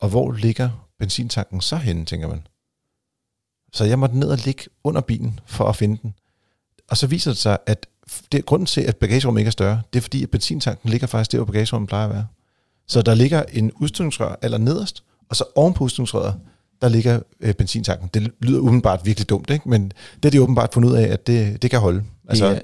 Og 0.00 0.08
hvor 0.08 0.32
ligger 0.32 0.70
benzintanken 0.98 1.60
så 1.60 1.76
henne, 1.76 2.04
tænker 2.04 2.28
man? 2.28 2.46
Så 3.72 3.84
jeg 3.84 3.98
måtte 3.98 4.18
ned 4.18 4.28
og 4.28 4.38
ligge 4.44 4.64
under 4.84 5.00
bilen 5.00 5.40
for 5.46 5.64
at 5.64 5.76
finde 5.76 5.98
den. 6.02 6.14
Og 6.90 6.96
så 6.96 7.06
viser 7.06 7.30
det 7.30 7.38
sig, 7.38 7.58
at 7.66 7.86
det, 8.32 8.46
grunden 8.46 8.66
til, 8.66 8.80
at 8.80 8.96
bagagerummet 8.96 9.40
ikke 9.40 9.48
er 9.48 9.52
større, 9.52 9.82
det 9.92 9.98
er 9.98 10.02
fordi, 10.02 10.22
at 10.22 10.30
benzintanken 10.30 10.90
ligger 10.90 11.06
faktisk 11.06 11.32
der, 11.32 11.38
hvor 11.38 11.44
bagagerummet 11.44 11.88
plejer 11.88 12.08
at 12.08 12.14
være. 12.14 12.26
Så 12.86 13.02
der 13.02 13.14
ligger 13.14 13.42
en 13.42 13.72
udstødningsrør 13.72 14.36
aller 14.42 14.58
nederst, 14.58 15.04
og 15.28 15.36
så 15.36 15.44
oven 15.54 15.74
på 15.74 15.84
udstødningsrøret, 15.84 16.40
der 16.82 16.88
ligger 16.88 17.20
øh, 17.40 17.54
benzintanken. 17.54 18.10
Det 18.14 18.32
lyder 18.40 18.60
umiddelbart 18.60 19.00
virkelig 19.04 19.28
dumt, 19.28 19.50
ikke? 19.50 19.68
men 19.68 19.92
det 20.14 20.24
har 20.24 20.30
de 20.30 20.42
åbenbart 20.42 20.74
fundet 20.74 20.90
ud 20.90 20.94
af, 20.94 21.12
at 21.12 21.26
det, 21.26 21.62
det 21.62 21.70
kan 21.70 21.80
holde. 21.80 22.04
Altså, 22.28 22.48
vi, 22.48 22.56
er, 22.56 22.60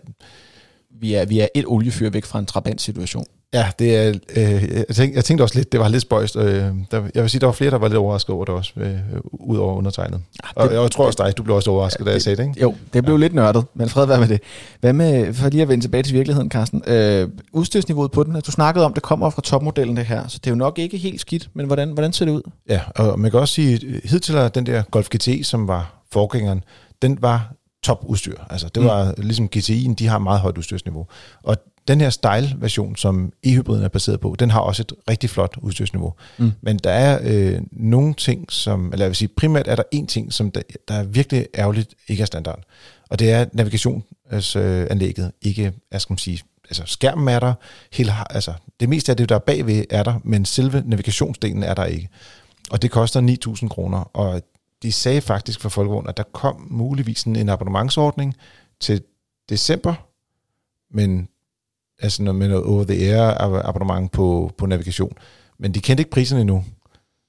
vi, 1.00 1.14
er, 1.14 1.25
vi 1.25 1.40
er 1.40 1.49
et 1.54 1.64
oliefyr 1.66 2.11
væk 2.11 2.25
fra 2.25 2.38
en 2.38 2.47
trabant-situation. 2.47 3.26
Ja, 3.54 3.66
det 3.78 3.96
er, 3.96 4.14
øh, 4.37 4.75
jeg, 4.88 4.96
tænkte, 4.96 5.16
jeg 5.16 5.25
tænkte 5.25 5.42
også 5.42 5.54
lidt, 5.54 5.73
det 5.73 5.80
var 5.80 5.88
lidt 5.88 6.02
spøjst. 6.02 6.37
Øh, 6.37 6.44
der, 6.90 7.02
jeg 7.14 7.23
vil 7.23 7.30
sige, 7.30 7.40
der 7.40 7.46
var 7.46 7.52
flere, 7.52 7.70
der 7.70 7.78
var 7.78 7.88
lidt 7.88 7.99
overrasket 7.99 8.34
over 8.34 8.44
det 8.44 8.54
også, 8.54 8.73
øh, 8.76 8.99
ud 9.32 9.56
over 9.56 9.75
undertegnet. 9.76 10.20
Ja, 10.56 10.62
Og 10.62 10.82
jeg 10.82 10.90
tror 10.90 11.06
også 11.06 11.25
dig, 11.25 11.37
du 11.37 11.42
blev 11.42 11.56
også 11.56 11.70
overrasket, 11.70 12.00
ja, 12.00 12.04
da 12.04 12.11
jeg 12.11 12.23
sagde 12.23 12.37
det, 12.37 12.49
ikke? 12.49 12.61
Jo, 12.61 12.75
det 12.92 13.04
blev 13.04 13.14
ja. 13.14 13.20
lidt 13.20 13.34
nørdet, 13.34 13.64
men 13.75 13.88
fred 13.88 14.06
være 14.06 14.20
med 14.20 14.28
det. 14.28 14.40
Hvad 14.80 14.92
med, 14.92 15.34
for 15.34 15.49
lige 15.49 15.62
at 15.62 15.68
vende 15.68 15.84
tilbage 15.84 16.02
til 16.02 16.14
virkeligheden, 16.14 16.50
Carsten. 16.50 16.82
Øh, 16.87 17.28
udstyrsniveauet 17.52 18.11
på 18.11 18.23
den, 18.23 18.37
at 18.37 18.46
du 18.46 18.50
snakkede 18.50 18.84
om, 18.84 18.94
det 18.94 19.02
kommer 19.02 19.30
fra 19.30 19.42
topmodellen 19.42 19.96
det 19.96 20.04
her, 20.06 20.28
så 20.28 20.38
det 20.38 20.46
er 20.46 20.50
jo 20.50 20.56
nok 20.56 20.78
ikke 20.78 20.96
helt 20.96 21.20
skidt, 21.20 21.49
men 21.54 21.66
hvordan, 21.66 21.90
hvordan 21.90 22.12
ser 22.12 22.25
det 22.25 22.32
ud? 22.32 22.42
Ja, 22.68 22.80
og 22.96 23.20
man 23.20 23.30
kan 23.30 23.40
også 23.40 23.54
sige, 23.54 24.00
hidtil 24.04 24.34
er 24.34 24.49
den 24.49 24.66
der 24.66 24.82
Golf 24.90 25.08
GT, 25.08 25.46
som 25.46 25.68
var 25.68 26.04
forgængeren, 26.12 26.64
den 27.02 27.18
var 27.20 27.54
topudstyr. 27.84 28.37
Altså, 28.50 28.68
det 28.75 28.84
var 28.84 29.04
mm. 29.04 29.25
ligesom 29.25 29.49
GTI'en, 29.56 29.94
de 29.94 30.06
har 30.06 30.18
meget 30.18 30.40
højt 30.40 30.58
udstyrsniveau. 30.58 31.06
Og 31.42 31.56
den 31.88 32.00
her 32.00 32.10
style-version, 32.10 32.96
som 32.96 33.32
e-hybriden 33.42 33.84
er 33.84 33.88
baseret 33.88 34.20
på, 34.20 34.36
den 34.38 34.50
har 34.50 34.60
også 34.60 34.82
et 34.82 34.92
rigtig 35.10 35.30
flot 35.30 35.56
udstyrsniveau. 35.62 36.14
Mm. 36.38 36.52
Men 36.60 36.76
der 36.78 36.90
er 36.90 37.18
øh, 37.22 37.60
nogle 37.72 38.14
ting, 38.14 38.52
som, 38.52 38.92
eller 38.92 39.04
jeg 39.04 39.10
vil 39.10 39.16
sige, 39.16 39.28
primært 39.28 39.68
er 39.68 39.76
der 39.76 39.82
en 39.92 40.06
ting, 40.06 40.32
som 40.32 40.50
der, 40.50 40.62
der 40.88 40.94
er 40.94 41.02
virkelig 41.04 41.46
ærgerligt 41.54 41.94
ikke 42.08 42.22
er 42.22 42.26
standard. 42.26 42.62
Og 43.10 43.18
det 43.18 43.30
er, 43.30 43.40
at 43.40 43.54
navigationsanlægget 43.54 45.32
ikke, 45.42 45.72
jeg 45.92 46.00
skal 46.00 46.12
man 46.12 46.18
sige, 46.18 46.42
altså 46.64 46.82
skærmen 46.86 47.28
er 47.28 47.40
der, 47.40 47.54
helt, 47.92 48.10
altså 48.30 48.52
det 48.80 48.88
meste 48.88 49.12
af 49.12 49.16
det, 49.16 49.28
der 49.28 49.34
er 49.34 49.38
bagved, 49.38 49.84
er 49.90 50.02
der, 50.02 50.20
men 50.25 50.44
selve 50.44 50.82
navigationsdelen 50.86 51.62
er 51.62 51.75
der 51.75 51.84
ikke. 51.84 52.08
Og 52.70 52.82
det 52.82 52.90
koster 52.90 53.36
9.000 53.62 53.68
kroner, 53.68 53.99
og 53.99 54.42
de 54.82 54.92
sagde 54.92 55.20
faktisk 55.20 55.60
for 55.60 55.68
Folkevogn, 55.68 56.08
at 56.08 56.16
der 56.16 56.23
kom 56.23 56.66
muligvis 56.70 57.23
en 57.23 57.49
abonnementsordning 57.49 58.34
til 58.80 59.02
december, 59.49 59.94
men 60.90 61.28
altså 61.99 62.23
noget 62.23 62.39
med 62.39 62.49
noget 62.49 62.65
over-the-air 62.65 63.35
abonnement 63.69 64.13
på, 64.13 64.52
på 64.59 64.67
navigation. 64.67 65.13
Men 65.59 65.75
de 65.75 65.80
kendte 65.80 66.00
ikke 66.00 66.11
priserne 66.11 66.41
endnu. 66.41 66.65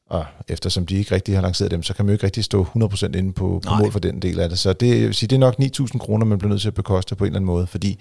Og 0.09 0.25
eftersom 0.47 0.85
de 0.85 0.95
ikke 0.95 1.15
rigtig 1.15 1.35
har 1.35 1.41
lanceret 1.41 1.71
dem, 1.71 1.83
så 1.83 1.93
kan 1.93 2.05
man 2.05 2.11
jo 2.11 2.13
ikke 2.13 2.25
rigtig 2.25 2.43
stå 2.43 2.63
100% 2.63 3.05
inde 3.05 3.33
på, 3.33 3.61
på 3.67 3.75
mål 3.75 3.91
for 3.91 3.99
den 3.99 4.21
del 4.21 4.39
af 4.39 4.49
det. 4.49 4.59
Så 4.59 4.73
det, 4.73 4.87
jeg 4.87 5.07
vil 5.07 5.13
sige, 5.13 5.27
det 5.27 5.35
er 5.35 5.39
nok 5.39 5.55
9.000 5.61 5.97
kroner, 5.97 6.25
man 6.25 6.37
bliver 6.37 6.49
nødt 6.49 6.61
til 6.61 6.67
at 6.67 6.73
bekoste 6.73 7.15
på 7.15 7.23
en 7.23 7.27
eller 7.27 7.37
anden 7.37 7.45
måde, 7.45 7.67
fordi 7.67 7.99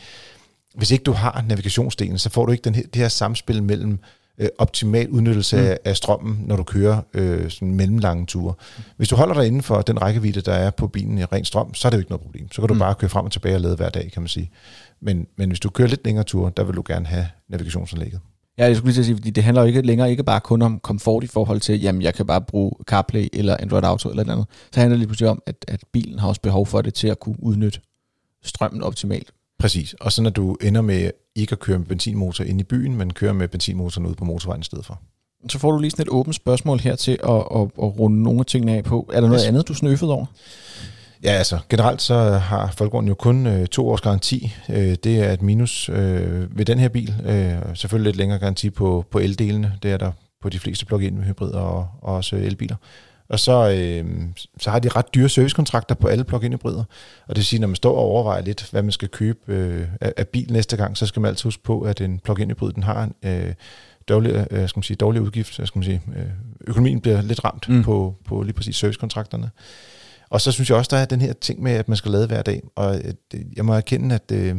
hvis 0.75 0.91
ikke 0.91 1.03
du 1.03 1.13
har 1.13 1.45
navigationsdelen, 1.49 2.19
så 2.19 2.31
får 2.31 2.47
du 2.47 2.53
ikke 2.53 2.63
den 2.63 2.75
her, 2.75 2.83
det 2.83 2.97
her 2.97 3.09
samspil 3.09 3.63
mellem 3.63 3.99
øh, 4.39 4.49
optimal 4.59 5.09
udnyttelse 5.09 5.57
mm. 5.57 5.63
af, 5.63 5.79
af 5.85 5.97
strømmen, 5.97 6.45
når 6.47 6.57
du 6.57 6.63
kører 6.63 7.01
øh, 7.15 7.51
sådan 7.51 7.75
mellemlange 7.75 8.27
ture. 8.27 8.55
Hvis 8.97 9.09
du 9.09 9.17
holder 9.17 9.35
dig 9.35 9.47
inden 9.47 9.63
for 9.63 9.83
den 9.83 10.03
rækkevidde, 10.03 10.41
der 10.41 10.53
er 10.53 10.71
på 10.71 10.87
bilen 10.87 11.19
i 11.19 11.25
ren 11.25 11.45
strøm, 11.45 11.75
så 11.75 11.89
er 11.89 11.91
det 11.91 11.97
jo 11.97 12.01
ikke 12.01 12.11
noget 12.11 12.23
problem. 12.23 12.53
Så 12.53 12.61
kan 12.61 12.69
du 12.69 12.75
mm. 12.75 12.81
bare 12.81 12.95
køre 12.95 13.11
frem 13.11 13.25
og 13.25 13.33
tilbage 13.33 13.55
og 13.55 13.61
lade 13.61 13.77
hver 13.77 13.89
dag, 13.89 14.11
kan 14.13 14.23
man 14.23 14.29
sige. 14.29 14.51
Men, 15.05 15.27
men 15.37 15.49
hvis 15.49 15.61
du 15.61 15.71
kører 15.71 15.89
lidt 15.89 16.05
længere 16.05 16.25
ture, 16.25 16.53
der 16.57 16.65
vil 16.65 16.77
du 16.77 16.83
gerne 16.87 17.07
have 17.07 17.27
navigationsanlægget. 17.49 18.21
Ja, 18.59 18.67
jeg 18.67 18.77
skulle 18.77 18.89
lige 18.89 18.95
til 18.95 19.01
at 19.01 19.07
sige, 19.07 19.17
fordi 19.17 19.31
det 19.31 19.45
handler 19.45 19.63
jo 19.63 19.67
ikke 19.67 19.83
længere 19.83 20.11
ikke 20.11 20.25
bare 20.25 20.41
kun 20.41 20.63
om 20.63 20.79
komfort 20.79 21.25
i 21.25 21.27
forhold 21.27 21.61
til, 21.61 21.81
jamen 21.81 22.03
jeg 22.03 22.15
kan 22.15 22.27
bare 22.27 22.41
bruge 22.41 22.73
CarPlay 22.85 23.29
eller 23.33 23.57
Android 23.61 23.85
Auto 23.85 24.11
eller 24.11 24.33
andet. 24.33 24.47
Så 24.73 24.81
handler 24.81 24.95
det 24.95 24.99
lige 24.99 25.09
pludselig 25.09 25.31
om, 25.31 25.43
at, 25.47 25.65
at 25.69 25.81
bilen 25.93 26.19
har 26.19 26.29
også 26.29 26.41
behov 26.41 26.67
for 26.67 26.83
det 26.83 26.95
til 26.95 27.09
at 27.09 27.21
kunne 27.21 27.37
udnytte 27.39 27.81
strømmen 28.43 28.83
optimalt. 28.83 29.33
Præcis. 29.59 29.95
Og 30.01 30.13
så 30.13 30.23
når 30.23 30.31
du 30.31 30.57
ender 30.63 30.81
med 30.81 31.11
ikke 31.35 31.53
at 31.53 31.59
køre 31.59 31.79
med 31.79 31.87
benzinmotor 31.87 32.45
ind 32.45 32.61
i 32.61 32.65
byen, 32.65 32.97
men 32.97 33.13
kører 33.13 33.33
med 33.33 33.49
benzinmotoren 33.49 34.07
ude 34.07 34.15
på 34.15 34.25
motorvejen 34.25 34.61
i 34.61 34.65
stedet 34.65 34.87
for. 34.87 35.01
Så 35.49 35.59
får 35.59 35.71
du 35.71 35.79
lige 35.79 35.91
sådan 35.91 36.03
et 36.03 36.09
åbent 36.09 36.37
spørgsmål 36.37 36.79
her 36.79 36.97
til 36.97 37.13
at, 37.13 37.35
at, 37.35 37.61
at 37.61 37.99
runde 37.99 38.23
nogle 38.23 38.41
af 38.41 38.47
tingene 38.47 38.77
af 38.77 38.85
på. 38.85 39.11
Er 39.13 39.21
der 39.21 39.29
noget 39.29 39.43
yes. 39.43 39.49
andet, 39.49 39.69
du 39.69 39.75
snøffede 39.75 40.13
over? 40.13 40.27
Ja, 41.25 41.31
altså 41.31 41.59
generelt 41.71 42.03
så 42.03 42.15
har 42.31 42.73
Folkevogn 42.77 43.09
jo 43.09 43.15
kun 43.15 43.47
øh, 43.47 43.67
to 43.67 43.89
års 43.89 44.01
garanti. 44.01 44.55
Øh, 44.69 44.95
det 45.05 45.19
er 45.21 45.33
et 45.33 45.43
minus 45.43 45.89
øh, 45.89 46.59
ved 46.59 46.65
den 46.65 46.79
her 46.79 46.89
bil. 46.89 47.15
Øh, 47.27 47.77
selvfølgelig 47.77 48.07
lidt 48.07 48.17
længere 48.17 48.39
garanti 48.39 48.71
på, 48.71 49.05
på 49.11 49.19
eldelene. 49.19 49.79
Det 49.83 49.93
er 49.93 49.97
der 49.97 50.13
på 50.43 50.49
de 50.49 50.59
fleste 50.59 50.87
plug-in 50.87 51.25
hybrider 51.25 51.59
og, 51.59 51.89
og 52.03 52.15
også 52.15 52.37
elbiler. 52.37 52.77
Og 53.29 53.41
så, 53.41 53.71
øh, 53.71 54.05
så 54.61 54.71
har 54.71 54.79
de 54.79 54.89
ret 54.89 55.15
dyre 55.15 55.29
servicekontrakter 55.29 55.95
på 55.95 56.07
alle 56.07 56.25
plug-in 56.25 56.53
hybrider. 56.53 56.85
Og 57.27 57.29
det 57.29 57.37
vil 57.37 57.45
sige, 57.45 57.61
når 57.61 57.69
man 57.69 57.77
står 57.77 57.93
og 57.93 58.05
overvejer 58.05 58.43
lidt, 58.43 58.71
hvad 58.71 58.83
man 58.83 58.93
skal 58.93 59.09
købe 59.09 59.39
øh, 59.53 59.87
af, 60.01 60.13
af 60.17 60.29
bil 60.29 60.53
næste 60.53 60.77
gang, 60.77 60.97
så 60.97 61.07
skal 61.07 61.23
man 61.23 61.29
altid 61.29 61.45
huske 61.45 61.63
på, 61.63 61.81
at 61.81 62.01
en 62.01 62.21
plug-in 62.25 62.51
hybrid, 62.51 62.73
den 62.73 62.83
har 62.83 63.03
en 63.03 63.15
øh, 63.31 63.55
dårlig, 64.09 64.47
øh, 64.51 64.69
skal 64.69 64.79
man 64.79 64.83
sige, 64.83 64.97
dårlig 64.97 65.23
udgift. 65.23 65.55
Skal 65.55 65.71
man 65.75 65.85
sige, 65.85 66.03
øh, 66.17 66.27
økonomien 66.67 67.01
bliver 67.01 67.23
lidt 67.23 67.45
ramt 67.45 67.69
mm. 67.69 67.83
på, 67.83 68.15
på 68.25 68.43
lige 68.43 68.55
præcis 68.55 68.77
servicekontrakterne. 68.77 69.51
Og 70.35 70.41
så 70.41 70.53
synes 70.53 70.71
jeg 70.71 70.79
også, 70.79 70.89
der 70.97 70.97
er 70.97 71.05
den 71.05 71.21
her 71.21 71.33
ting 71.33 71.63
med, 71.63 71.73
at 71.73 71.89
man 71.89 71.97
skal 71.97 72.11
lade 72.11 72.27
hver 72.27 72.43
dag. 72.43 72.63
Og 72.77 73.01
jeg 73.57 73.65
må 73.65 73.75
erkende, 73.75 74.15
at 74.15 74.33
øh, 74.33 74.47
jeg 74.47 74.55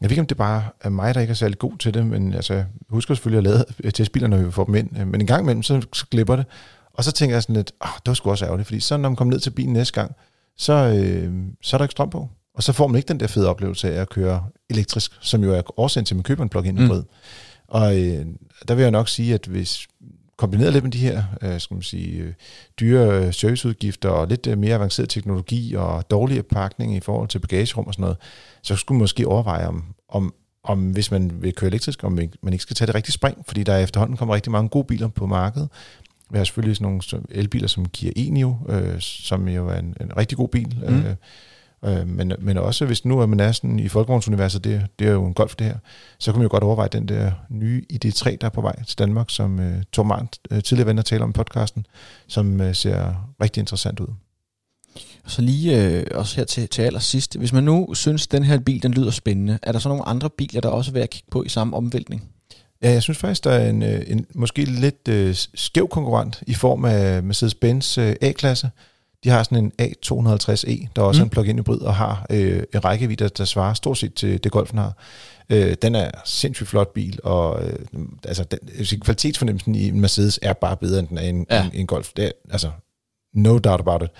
ved 0.00 0.10
ikke, 0.10 0.20
om 0.20 0.26
det 0.26 0.36
bare 0.36 0.64
er 0.80 0.88
mig, 0.88 1.14
der 1.14 1.20
ikke 1.20 1.30
er 1.30 1.34
særlig 1.34 1.58
god 1.58 1.78
til 1.78 1.94
det, 1.94 2.06
men 2.06 2.34
altså, 2.34 2.54
jeg 2.54 2.66
husker 2.88 3.14
selvfølgelig 3.14 3.50
at 3.50 3.66
lade 3.82 3.90
testbiler, 3.90 4.28
når 4.28 4.36
vi 4.36 4.50
får 4.50 4.64
dem 4.64 4.74
ind. 4.74 4.90
Men 4.90 5.20
en 5.20 5.26
gang 5.26 5.42
imellem, 5.42 5.62
så, 5.62 5.82
så 5.92 6.06
glipper 6.10 6.36
det. 6.36 6.46
Og 6.94 7.04
så 7.04 7.12
tænker 7.12 7.36
jeg 7.36 7.42
sådan 7.42 7.56
lidt, 7.56 7.72
oh, 7.80 7.88
det 7.94 8.06
var 8.06 8.14
sgu 8.14 8.30
også 8.30 8.44
ærgerligt, 8.44 8.66
fordi 8.66 8.80
så 8.80 8.96
når 8.96 9.08
man 9.08 9.16
kommer 9.16 9.32
ned 9.32 9.40
til 9.40 9.50
bilen 9.50 9.72
næste 9.72 10.00
gang, 10.00 10.14
så, 10.56 10.72
øh, 10.72 11.32
så 11.62 11.76
er 11.76 11.78
der 11.78 11.84
ikke 11.84 11.92
strøm 11.92 12.10
på. 12.10 12.28
Og 12.54 12.62
så 12.62 12.72
får 12.72 12.86
man 12.86 12.96
ikke 12.96 13.08
den 13.08 13.20
der 13.20 13.26
fede 13.26 13.48
oplevelse 13.48 13.94
af 13.94 14.00
at 14.00 14.08
køre 14.08 14.44
elektrisk, 14.70 15.12
som 15.20 15.44
jo 15.44 15.52
er 15.52 15.80
årsagen 15.80 16.04
til, 16.04 16.14
at 16.14 16.16
man 16.16 16.22
køber 16.22 16.42
en 16.42 16.48
plug-in 16.48 16.78
hybrid. 16.78 17.02
Mm. 17.02 17.08
Og 17.68 18.00
øh, 18.00 18.26
der 18.68 18.74
vil 18.74 18.82
jeg 18.82 18.90
nok 18.90 19.08
sige, 19.08 19.34
at 19.34 19.46
hvis 19.46 19.86
kombineret 20.36 20.72
lidt 20.72 20.84
med 20.84 20.92
de 20.92 20.98
her 20.98 21.22
øh, 21.42 21.60
skal 21.60 21.74
man 21.74 21.82
sige, 21.82 22.18
øh, 22.18 22.32
dyre 22.80 23.32
serviceudgifter 23.32 24.08
og 24.08 24.28
lidt 24.28 24.46
øh, 24.46 24.58
mere 24.58 24.74
avanceret 24.74 25.08
teknologi 25.08 25.74
og 25.74 26.10
dårligere 26.10 26.42
pakning 26.42 26.96
i 26.96 27.00
forhold 27.00 27.28
til 27.28 27.38
bagagerum 27.38 27.86
og 27.86 27.94
sådan 27.94 28.02
noget, 28.02 28.16
så 28.62 28.76
skulle 28.76 28.96
man 28.96 29.02
måske 29.02 29.26
overveje, 29.26 29.66
om, 29.66 29.84
om, 30.08 30.34
om 30.64 30.90
hvis 30.90 31.10
man 31.10 31.42
vil 31.42 31.54
køre 31.54 31.68
elektrisk, 31.68 32.04
om 32.04 32.12
man 32.42 32.52
ikke 32.52 32.62
skal 32.62 32.76
tage 32.76 32.86
det 32.86 32.94
rigtig 32.94 33.14
spring, 33.14 33.44
fordi 33.46 33.62
der 33.62 33.76
efterhånden 33.76 34.16
kommer 34.16 34.34
rigtig 34.34 34.52
mange 34.52 34.68
gode 34.68 34.84
biler 34.84 35.08
på 35.08 35.26
markedet. 35.26 35.68
Vi 36.30 36.38
har 36.38 36.44
selvfølgelig 36.44 36.76
sådan 36.76 37.00
nogle 37.14 37.26
elbiler 37.30 37.68
som 37.68 37.88
Kia 37.88 38.12
Enio, 38.16 38.56
øh, 38.68 39.00
som 39.00 39.48
jo 39.48 39.68
er 39.68 39.78
en, 39.78 39.96
en 40.00 40.16
rigtig 40.16 40.38
god 40.38 40.48
bil. 40.48 40.76
Mm. 40.88 40.94
Øh, 40.94 41.14
øh, 41.84 42.08
men, 42.08 42.32
men 42.38 42.56
også 42.56 42.86
hvis 42.86 43.04
nu 43.04 43.20
er 43.20 43.26
man 43.26 43.40
er 43.40 43.52
sådan 43.52 43.78
i 43.78 43.88
Folkevognsuniverset, 43.88 44.64
det, 44.64 44.86
det 44.98 45.06
er 45.06 45.12
jo 45.12 45.26
en 45.26 45.34
golf 45.34 45.56
det 45.56 45.66
her, 45.66 45.76
så 46.18 46.32
kan 46.32 46.38
man 46.38 46.44
jo 46.44 46.50
godt 46.50 46.62
overveje 46.62 46.88
den 46.92 47.08
der 47.08 47.32
nye 47.48 47.82
ID3, 47.92 48.36
der 48.40 48.46
er 48.46 48.50
på 48.50 48.60
vej 48.60 48.84
til 48.84 48.98
Danmark, 48.98 49.30
som 49.30 49.60
øh, 49.60 49.82
Thor 49.92 50.02
Marnt 50.02 50.38
øh, 50.50 50.62
tidligere 50.62 50.86
venner 50.86 51.02
taler 51.02 51.24
om 51.24 51.30
i 51.30 51.32
podcasten, 51.32 51.86
som 52.26 52.60
øh, 52.60 52.74
ser 52.74 53.28
rigtig 53.42 53.60
interessant 53.60 54.00
ud. 54.00 54.08
Så 55.26 55.42
lige 55.42 55.84
øh, 55.84 56.06
også 56.14 56.36
her 56.36 56.44
til, 56.44 56.68
til 56.68 56.82
allersidst, 56.82 57.38
hvis 57.38 57.52
man 57.52 57.64
nu 57.64 57.94
synes, 57.94 58.26
at 58.26 58.32
den 58.32 58.42
her 58.42 58.58
bil 58.58 58.82
den 58.82 58.94
lyder 58.94 59.10
spændende, 59.10 59.58
er 59.62 59.72
der 59.72 59.78
så 59.78 59.88
nogle 59.88 60.08
andre 60.08 60.30
biler, 60.30 60.60
der 60.60 60.68
også 60.68 60.90
er 60.90 60.92
værd 60.92 61.02
at 61.02 61.10
kigge 61.10 61.28
på 61.30 61.42
i 61.42 61.48
samme 61.48 61.76
omvæltning? 61.76 62.22
Ja, 62.82 62.90
jeg 62.90 63.02
synes 63.02 63.18
faktisk, 63.18 63.44
der 63.44 63.50
er 63.50 63.70
en, 63.70 63.82
øh, 63.82 64.02
en 64.06 64.26
måske 64.34 64.64
lidt 64.64 65.08
øh, 65.08 65.34
skæv 65.34 65.88
konkurrent 65.88 66.42
i 66.46 66.54
form 66.54 66.84
af 66.84 67.20
Mercedes-Benz 67.22 68.00
øh, 68.00 68.16
A-klasse. 68.20 68.70
De 69.24 69.30
har 69.30 69.42
sådan 69.42 69.58
en 69.58 69.72
A250e, 69.82 70.86
der 70.96 71.02
også 71.02 71.18
mm. 71.18 71.22
er 71.22 71.24
en 71.24 71.30
plug-in 71.30 71.58
hybrid, 71.58 71.80
og 71.80 71.94
har 71.94 72.26
øh, 72.30 72.62
en 72.74 72.84
rækkevidde, 72.84 73.28
der 73.28 73.44
svarer 73.44 73.74
stort 73.74 73.98
set 73.98 74.14
til 74.14 74.44
det 74.44 74.52
Golfen 74.52 74.78
har. 74.78 74.92
Øh, 75.50 75.76
den 75.82 75.94
er 75.94 76.10
sindssygt 76.24 76.68
flot 76.68 76.92
bil, 76.92 77.18
og 77.24 77.64
øh, 77.64 77.78
altså, 78.24 78.44
den, 78.44 78.58
kvalitetsfornemmelsen 79.00 79.74
i 79.74 79.88
en 79.88 80.00
Mercedes 80.00 80.38
er 80.42 80.52
bare 80.52 80.76
bedre, 80.76 80.98
end 80.98 81.08
den 81.08 81.18
er 81.18 81.22
i 81.22 81.28
en, 81.28 81.46
ja. 81.50 81.64
en, 81.64 81.70
en 81.74 81.86
Golf. 81.86 82.10
Det 82.16 82.24
er, 82.24 82.30
altså, 82.50 82.70
no 83.34 83.58
doubt 83.58 83.80
about 83.80 84.02
it 84.02 84.10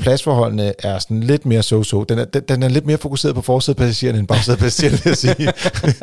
pladsforholdene 0.00 0.72
er 0.78 0.98
sådan 0.98 1.20
lidt 1.20 1.46
mere 1.46 1.60
so-so. 1.60 2.04
Den 2.04 2.18
er, 2.18 2.24
den, 2.24 2.42
den 2.48 2.62
er 2.62 2.68
lidt 2.68 2.86
mere 2.86 2.98
fokuseret 2.98 3.34
på 3.34 3.42
forsædepassagererne 3.42 4.18
end 4.18 4.28
bagsædepassagererne, 4.28 4.98
vil 5.04 5.10
jeg 5.10 5.16
sige. 5.16 5.52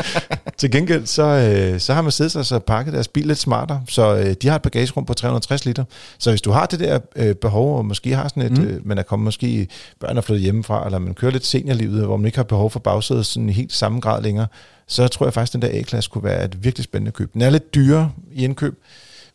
Til 0.58 0.71
gengæld, 0.71 1.06
så, 1.06 1.23
øh, 1.23 1.79
så 1.79 1.93
har 1.93 2.01
Mercedes 2.01 2.36
altså 2.36 2.60
pakket 2.60 2.93
deres 2.93 3.08
bil 3.08 3.27
lidt 3.27 3.38
smartere, 3.38 3.84
så 3.88 4.15
øh, 4.15 4.36
de 4.41 4.47
har 4.47 4.56
et 4.56 4.62
bagagerum 4.62 5.06
på 5.06 5.13
360 5.13 5.65
liter. 5.65 5.84
Så 6.17 6.29
hvis 6.29 6.41
du 6.41 6.51
har 6.51 6.65
det 6.65 6.79
der 6.79 6.99
øh, 7.15 7.36
behov, 7.36 7.77
og 7.77 7.86
måske 7.86 8.15
har 8.15 8.27
sådan 8.27 8.43
et, 8.43 8.58
mm. 8.58 8.63
øh, 8.63 8.88
man 8.88 8.97
er 8.97 9.03
kommet 9.03 9.23
måske, 9.23 9.67
børn 9.99 10.17
er 10.17 10.21
flyttet 10.21 10.43
hjemmefra, 10.43 10.86
eller 10.86 10.99
man 10.99 11.13
kører 11.13 11.32
lidt 11.32 11.45
seniorlivet, 11.45 12.06
hvor 12.06 12.17
man 12.17 12.25
ikke 12.25 12.38
har 12.38 12.43
behov 12.43 12.69
for 12.69 12.79
bagsædet 12.79 13.25
sådan 13.25 13.49
helt 13.49 13.73
samme 13.73 13.99
grad 13.99 14.23
længere, 14.23 14.47
så 14.88 15.08
tror 15.08 15.25
jeg 15.25 15.34
faktisk, 15.34 15.56
at 15.56 15.62
den 15.62 15.69
der 15.71 15.79
A-klasse 15.79 16.10
kunne 16.10 16.23
være 16.23 16.45
et 16.45 16.63
virkelig 16.63 16.84
spændende 16.84 17.12
køb. 17.12 17.34
Den 17.34 17.41
er 17.41 17.49
lidt 17.49 17.75
dyrere 17.75 18.12
i 18.32 18.43
indkøb, 18.43 18.73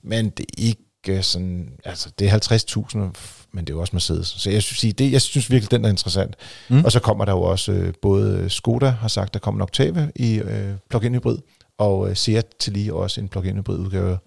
men 0.03 0.31
det 0.31 0.41
er 0.41 0.63
ikke 0.63 0.88
sådan, 1.23 1.73
altså 1.85 2.11
det 2.19 2.29
er 2.29 3.11
50.000 3.13 3.39
men 3.53 3.65
det 3.65 3.73
er 3.73 3.77
jo 3.77 3.81
også 3.81 3.91
Mercedes. 3.93 4.27
Så 4.27 4.51
jeg 4.51 4.63
synes, 4.63 4.95
det, 4.95 5.13
jeg 5.13 5.23
synes 5.23 5.51
virkelig, 5.51 5.71
den 5.71 5.85
er 5.85 5.89
interessant. 5.89 6.37
Mm. 6.69 6.85
Og 6.85 6.93
så 6.93 7.01
kommer 7.01 7.25
der 7.25 7.33
jo 7.33 7.43
også, 7.43 7.73
øh, 7.73 7.95
både 8.03 8.51
Skoda 8.51 8.89
har 8.89 9.09
sagt, 9.09 9.35
der 9.35 9.41
kommer 9.41 9.59
en 9.59 9.63
Octave 9.63 10.13
i 10.17 10.35
øh, 10.35 10.75
plug-in 10.91 11.15
hybrid, 11.15 11.39
og 11.79 12.11
øh, 12.11 12.17
Seat 12.17 12.47
til 12.59 12.73
lige 12.73 12.95
også 12.95 13.21
en 13.21 13.29
plug-in 13.29 13.57
hybrid 13.57 13.79
udgave 13.79 14.19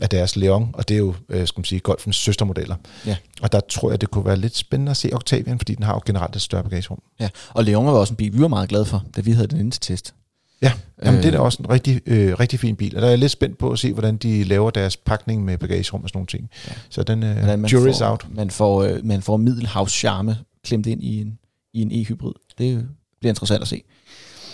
af 0.00 0.08
deres 0.08 0.36
Leon, 0.36 0.70
og 0.74 0.88
det 0.88 0.94
er 0.94 0.98
jo, 0.98 1.14
øh, 1.28 1.46
skal 1.46 1.58
man 1.58 1.64
sige, 1.64 1.80
Golfens 1.80 2.16
søstermodeller. 2.16 2.76
Ja. 3.06 3.16
Og 3.42 3.52
der 3.52 3.60
tror 3.60 3.90
jeg, 3.90 4.00
det 4.00 4.10
kunne 4.10 4.24
være 4.24 4.36
lidt 4.36 4.56
spændende 4.56 4.90
at 4.90 4.96
se 4.96 5.10
Octavian, 5.12 5.58
fordi 5.58 5.74
den 5.74 5.84
har 5.84 5.94
jo 5.94 6.00
generelt 6.06 6.36
et 6.36 6.42
større 6.42 6.62
bagagerum. 6.62 7.02
Ja, 7.20 7.28
og 7.50 7.64
Leon 7.64 7.86
var 7.86 7.92
også 7.92 8.12
en 8.12 8.16
bil, 8.16 8.32
vi 8.32 8.40
var 8.40 8.48
meget 8.48 8.68
glade 8.68 8.84
for, 8.84 9.04
da 9.16 9.20
vi 9.20 9.32
havde 9.32 9.46
den 9.46 9.60
inde 9.60 9.70
til 9.70 9.80
test. 9.80 10.14
Ja, 10.62 10.72
jamen, 11.04 11.22
det 11.22 11.26
er 11.26 11.30
da 11.30 11.36
øh. 11.36 11.42
også 11.42 11.62
en 11.62 11.70
rigtig, 11.70 12.00
øh, 12.06 12.40
rigtig 12.40 12.60
fin 12.60 12.76
bil. 12.76 12.96
Og 12.96 13.02
der 13.02 13.06
er 13.06 13.12
jeg 13.12 13.18
lidt 13.18 13.32
spændt 13.32 13.58
på 13.58 13.70
at 13.70 13.78
se, 13.78 13.92
hvordan 13.92 14.16
de 14.16 14.44
laver 14.44 14.70
deres 14.70 14.96
pakning 14.96 15.44
med 15.44 15.58
bagagerum 15.58 16.02
og 16.02 16.08
sådan 16.08 16.16
nogle 16.16 16.26
ting. 16.26 16.50
Ja. 16.68 16.72
Så 16.88 17.02
den 17.02 17.22
øh, 17.22 17.46
man 17.46 17.64
jury's 17.64 17.98
får, 17.98 18.10
out. 18.10 18.26
Man 18.34 18.50
får, 18.50 18.82
øh, 18.82 19.04
man 19.04 19.22
får 19.22 19.36
middelhavs 19.36 19.92
charme 19.92 20.36
klemt 20.64 20.86
ind 20.86 21.02
i 21.02 21.20
en, 21.20 21.38
i 21.72 21.82
en 21.82 21.92
e-hybrid. 21.92 22.32
Det 22.58 22.88
bliver 23.20 23.32
interessant 23.32 23.62
at 23.62 23.68
se. 23.68 23.82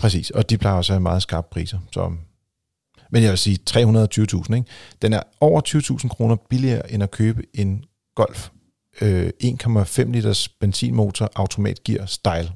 Præcis, 0.00 0.30
og 0.30 0.50
de 0.50 0.58
plejer 0.58 0.76
også 0.76 0.92
at 0.92 0.94
have 0.94 1.02
meget 1.02 1.22
skarpe 1.22 1.48
priser. 1.50 1.78
Så. 1.92 2.12
Men 3.10 3.22
jeg 3.22 3.30
vil 3.30 3.38
sige, 3.38 3.58
320.000, 3.70 4.54
ikke? 4.54 4.64
den 5.02 5.12
er 5.12 5.22
over 5.40 5.60
20.000 6.02 6.08
kroner 6.08 6.36
billigere 6.50 6.92
end 6.92 7.02
at 7.02 7.10
købe 7.10 7.42
en 7.54 7.84
Golf 8.14 8.50
øh, 9.00 9.30
1,5 9.44 10.02
liters 10.12 10.48
benzinmotor 10.48 11.30
automatgear 11.34 12.06
style. 12.06 12.52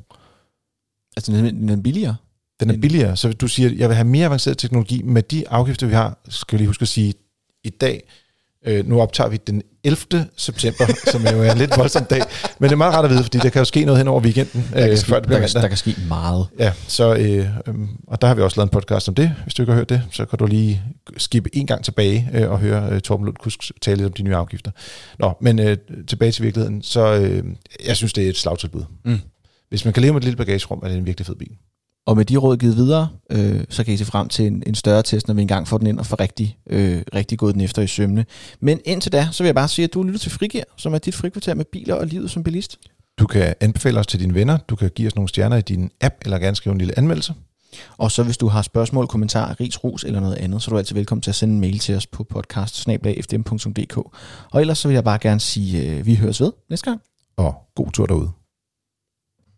Altså 1.16 1.32
den 1.32 1.68
er 1.68 1.76
billigere? 1.76 2.16
Den 2.60 2.70
er 2.70 2.76
billigere, 2.76 3.16
så 3.16 3.32
du 3.32 3.48
siger, 3.48 3.70
jeg 3.76 3.88
vil 3.88 3.96
have 3.96 4.08
mere 4.08 4.26
avanceret 4.26 4.58
teknologi 4.58 5.02
med 5.02 5.22
de 5.22 5.48
afgifter, 5.48 5.86
vi 5.86 5.94
har. 5.94 6.18
Skal 6.28 6.58
vi 6.58 6.58
lige 6.58 6.66
huske 6.66 6.82
at 6.82 6.88
sige, 6.88 7.14
i 7.64 7.70
dag, 7.70 8.02
øh, 8.66 8.88
nu 8.88 9.00
optager 9.00 9.30
vi 9.30 9.36
den 9.46 9.62
11. 9.84 10.26
september, 10.36 10.84
som 11.12 11.22
jo 11.22 11.42
er 11.42 11.52
en 11.52 11.58
lidt 11.58 11.76
voldsom 11.76 12.04
dag, 12.04 12.22
men 12.58 12.68
det 12.68 12.72
er 12.72 12.76
meget 12.76 12.94
rart 12.94 13.04
at 13.04 13.10
vide, 13.10 13.22
fordi 13.22 13.38
der 13.38 13.48
kan 13.48 13.60
jo 13.60 13.64
ske 13.64 13.84
noget 13.84 13.98
hen 13.98 14.08
over 14.08 14.20
weekenden, 14.20 14.68
der 14.72 14.80
kan, 14.80 14.90
øh, 14.90 14.96
ske, 14.96 15.08
før 15.08 15.18
det 15.18 15.26
bliver 15.26 15.46
der, 15.46 15.60
der 15.60 15.68
kan 15.68 15.76
ske 15.76 15.96
meget. 16.08 16.46
Ja, 16.58 16.72
så, 16.88 17.14
øh, 17.14 17.46
øh, 17.66 17.74
og 18.06 18.20
der 18.20 18.26
har 18.26 18.34
vi 18.34 18.42
også 18.42 18.60
lavet 18.60 18.66
en 18.66 18.72
podcast 18.72 19.08
om 19.08 19.14
det. 19.14 19.34
Hvis 19.42 19.54
du 19.54 19.62
ikke 19.62 19.72
har 19.72 19.78
hørt 19.78 19.88
det, 19.88 20.02
så 20.10 20.24
kan 20.24 20.38
du 20.38 20.46
lige 20.46 20.82
skippe 21.16 21.50
en 21.56 21.66
gang 21.66 21.84
tilbage 21.84 22.30
øh, 22.34 22.50
og 22.50 22.58
høre 22.58 22.88
øh, 22.92 23.00
Torben 23.00 23.26
Lundkusk 23.26 23.72
tale 23.82 23.96
lidt 23.96 24.06
om 24.06 24.12
de 24.12 24.22
nye 24.22 24.36
afgifter. 24.36 24.70
Nå, 25.18 25.32
men 25.40 25.58
øh, 25.58 25.76
tilbage 26.08 26.32
til 26.32 26.44
virkeligheden, 26.44 26.82
så 26.82 27.14
øh, 27.14 27.44
jeg 27.86 27.96
synes, 27.96 28.12
det 28.12 28.24
er 28.24 28.28
et 28.28 28.36
slagtilbud. 28.36 28.82
Mm. 29.04 29.20
Hvis 29.68 29.84
man 29.84 29.94
kan 29.94 30.00
leve 30.00 30.12
med 30.12 30.20
et 30.20 30.24
lille 30.24 30.36
bagagerum, 30.36 30.80
er 30.82 30.88
det 30.88 30.96
en 30.96 31.06
virkelig 31.06 31.26
fed 31.26 31.34
bil. 31.34 31.56
Og 32.08 32.16
med 32.16 32.24
de 32.24 32.36
råd 32.36 32.56
givet 32.56 32.76
videre, 32.76 33.08
øh, 33.30 33.64
så 33.68 33.84
kan 33.84 33.94
I 33.94 33.96
se 33.96 34.04
frem 34.04 34.28
til 34.28 34.46
en, 34.46 34.62
en 34.66 34.74
større 34.74 35.02
test, 35.02 35.28
når 35.28 35.34
vi 35.34 35.42
engang 35.42 35.68
får 35.68 35.78
den 35.78 35.86
ind 35.86 35.98
og 35.98 36.06
får 36.06 36.20
rigtig, 36.20 36.58
øh, 36.70 37.02
rigtig 37.14 37.38
gået 37.38 37.54
den 37.54 37.62
efter 37.62 37.82
i 37.82 37.86
sømne. 37.86 38.26
Men 38.60 38.80
indtil 38.84 39.12
da, 39.12 39.28
så 39.32 39.42
vil 39.42 39.48
jeg 39.48 39.54
bare 39.54 39.68
sige, 39.68 39.84
at 39.84 39.94
du 39.94 40.02
lytter 40.02 40.18
til 40.18 40.30
Frigir, 40.30 40.62
som 40.76 40.94
er 40.94 40.98
dit 40.98 41.14
frikvarter 41.14 41.54
med 41.54 41.64
biler 41.64 41.94
og 41.94 42.06
livet 42.06 42.30
som 42.30 42.42
bilist. 42.42 42.78
Du 43.18 43.26
kan 43.26 43.54
anbefale 43.60 44.00
os 44.00 44.06
til 44.06 44.20
dine 44.20 44.34
venner, 44.34 44.56
du 44.56 44.76
kan 44.76 44.90
give 44.94 45.06
os 45.06 45.14
nogle 45.14 45.28
stjerner 45.28 45.56
i 45.56 45.60
din 45.60 45.90
app, 46.00 46.14
eller 46.24 46.38
gerne 46.38 46.56
skrive 46.56 46.72
en 46.72 46.78
lille 46.78 46.98
anmeldelse. 46.98 47.34
Og 47.98 48.10
så 48.10 48.22
hvis 48.22 48.36
du 48.36 48.48
har 48.48 48.62
spørgsmål, 48.62 49.06
kommentarer, 49.06 49.60
ris, 49.60 49.84
ros 49.84 50.04
eller 50.04 50.20
noget 50.20 50.36
andet, 50.36 50.62
så 50.62 50.70
er 50.70 50.72
du 50.72 50.78
altid 50.78 50.94
velkommen 50.94 51.22
til 51.22 51.30
at 51.30 51.34
sende 51.34 51.54
en 51.54 51.60
mail 51.60 51.78
til 51.78 51.96
os 51.96 52.06
på 52.06 52.24
podcast 52.24 52.88
Og 54.50 54.60
ellers 54.60 54.78
så 54.78 54.88
vil 54.88 54.94
jeg 54.94 55.04
bare 55.04 55.18
gerne 55.18 55.40
sige, 55.40 55.82
at 55.82 55.98
øh, 55.98 56.06
vi 56.06 56.14
høres 56.14 56.40
ved 56.40 56.52
næste 56.70 56.84
gang. 56.84 57.00
Og 57.36 57.54
god 57.74 57.92
tur 57.92 58.06
derude. 58.06 58.37